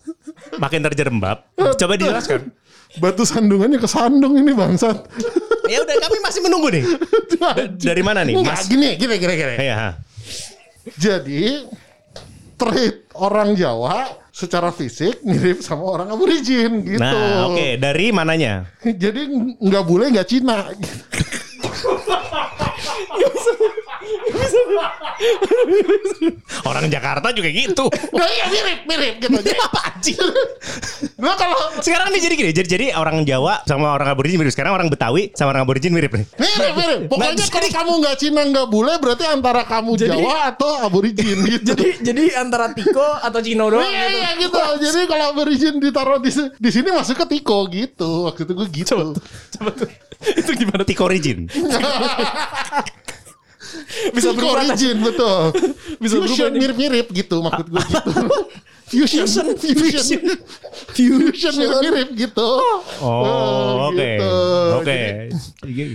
[0.63, 1.39] makin terjerembab.
[1.75, 2.55] Coba dijelaskan.
[3.01, 5.03] batu sandungannya kesandung ini bangsat.
[5.73, 6.85] Ya udah kami masih menunggu nih.
[7.81, 8.69] Dari mana nih, Mas?
[8.69, 9.55] gini, gini, gini, gini.
[9.57, 9.97] Iya.
[11.01, 11.65] Jadi
[12.61, 17.01] trait orang Jawa secara fisik mirip sama orang aborigin gitu.
[17.01, 18.69] Nah, oke, dari mananya?
[18.85, 20.69] Jadi nggak boleh nggak Cina.
[26.69, 27.87] Orang Jakarta juga gitu.
[28.13, 29.39] Nah iya mirip mirip gitu.
[29.41, 30.19] Jadi apa anjing?
[31.19, 34.53] Nah kalau Sekarang nih jadi gini, jadi, jadi orang Jawa sama orang aborigin mirip.
[34.53, 36.27] Sekarang orang Betawi sama orang aborigin mirip nih.
[36.37, 37.01] mirip mirip.
[37.09, 41.39] Pokoknya Nah, kalau kamu nggak Cina nggak bule berarti antara kamu Jadi- Jawa atau aborigin
[41.53, 41.73] gitu.
[41.73, 43.83] Jadi jadi antara Tiko atau Cino doang.
[43.83, 44.17] Iya gitu.
[44.17, 44.59] iya gitu.
[44.83, 48.27] Jadi kalau aborigin ditaruh di di sini masuk ke Tiko gitu.
[48.27, 48.99] Waktu itu gue gitu.
[49.53, 49.89] Coba tuh.
[50.23, 50.83] Itu gimana?
[50.83, 51.51] Tiko origin.
[54.17, 54.61] Bisa berubah.
[54.63, 55.41] origin betul.
[55.99, 58.13] Bisa berubah Fusion mirip-mirip gitu maksud gue gitu.
[58.93, 59.25] Fusion,
[59.57, 60.21] fusion,
[60.93, 62.51] fusion mirip-mirip gitu.
[63.01, 63.97] Oh, oke.
[63.97, 64.35] gitu.
[64.83, 65.01] Oke.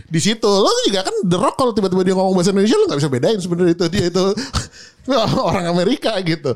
[0.09, 2.99] di situ lo juga kan The Rock kalau tiba-tiba dia ngomong bahasa Indonesia lo nggak
[3.03, 4.25] bisa bedain sebenarnya itu dia itu
[5.49, 6.55] orang Amerika gitu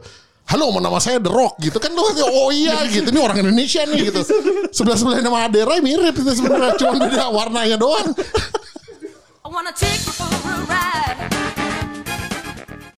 [0.50, 4.10] halo nama saya The Rock gitu kan lu oh iya gitu ini orang Indonesia nih
[4.10, 4.22] gitu
[4.74, 8.12] sebelah sebelah nama Adera mirip itu sebenarnya cuma beda warnanya doang
[9.44, 10.91] I wanna take you for a ride.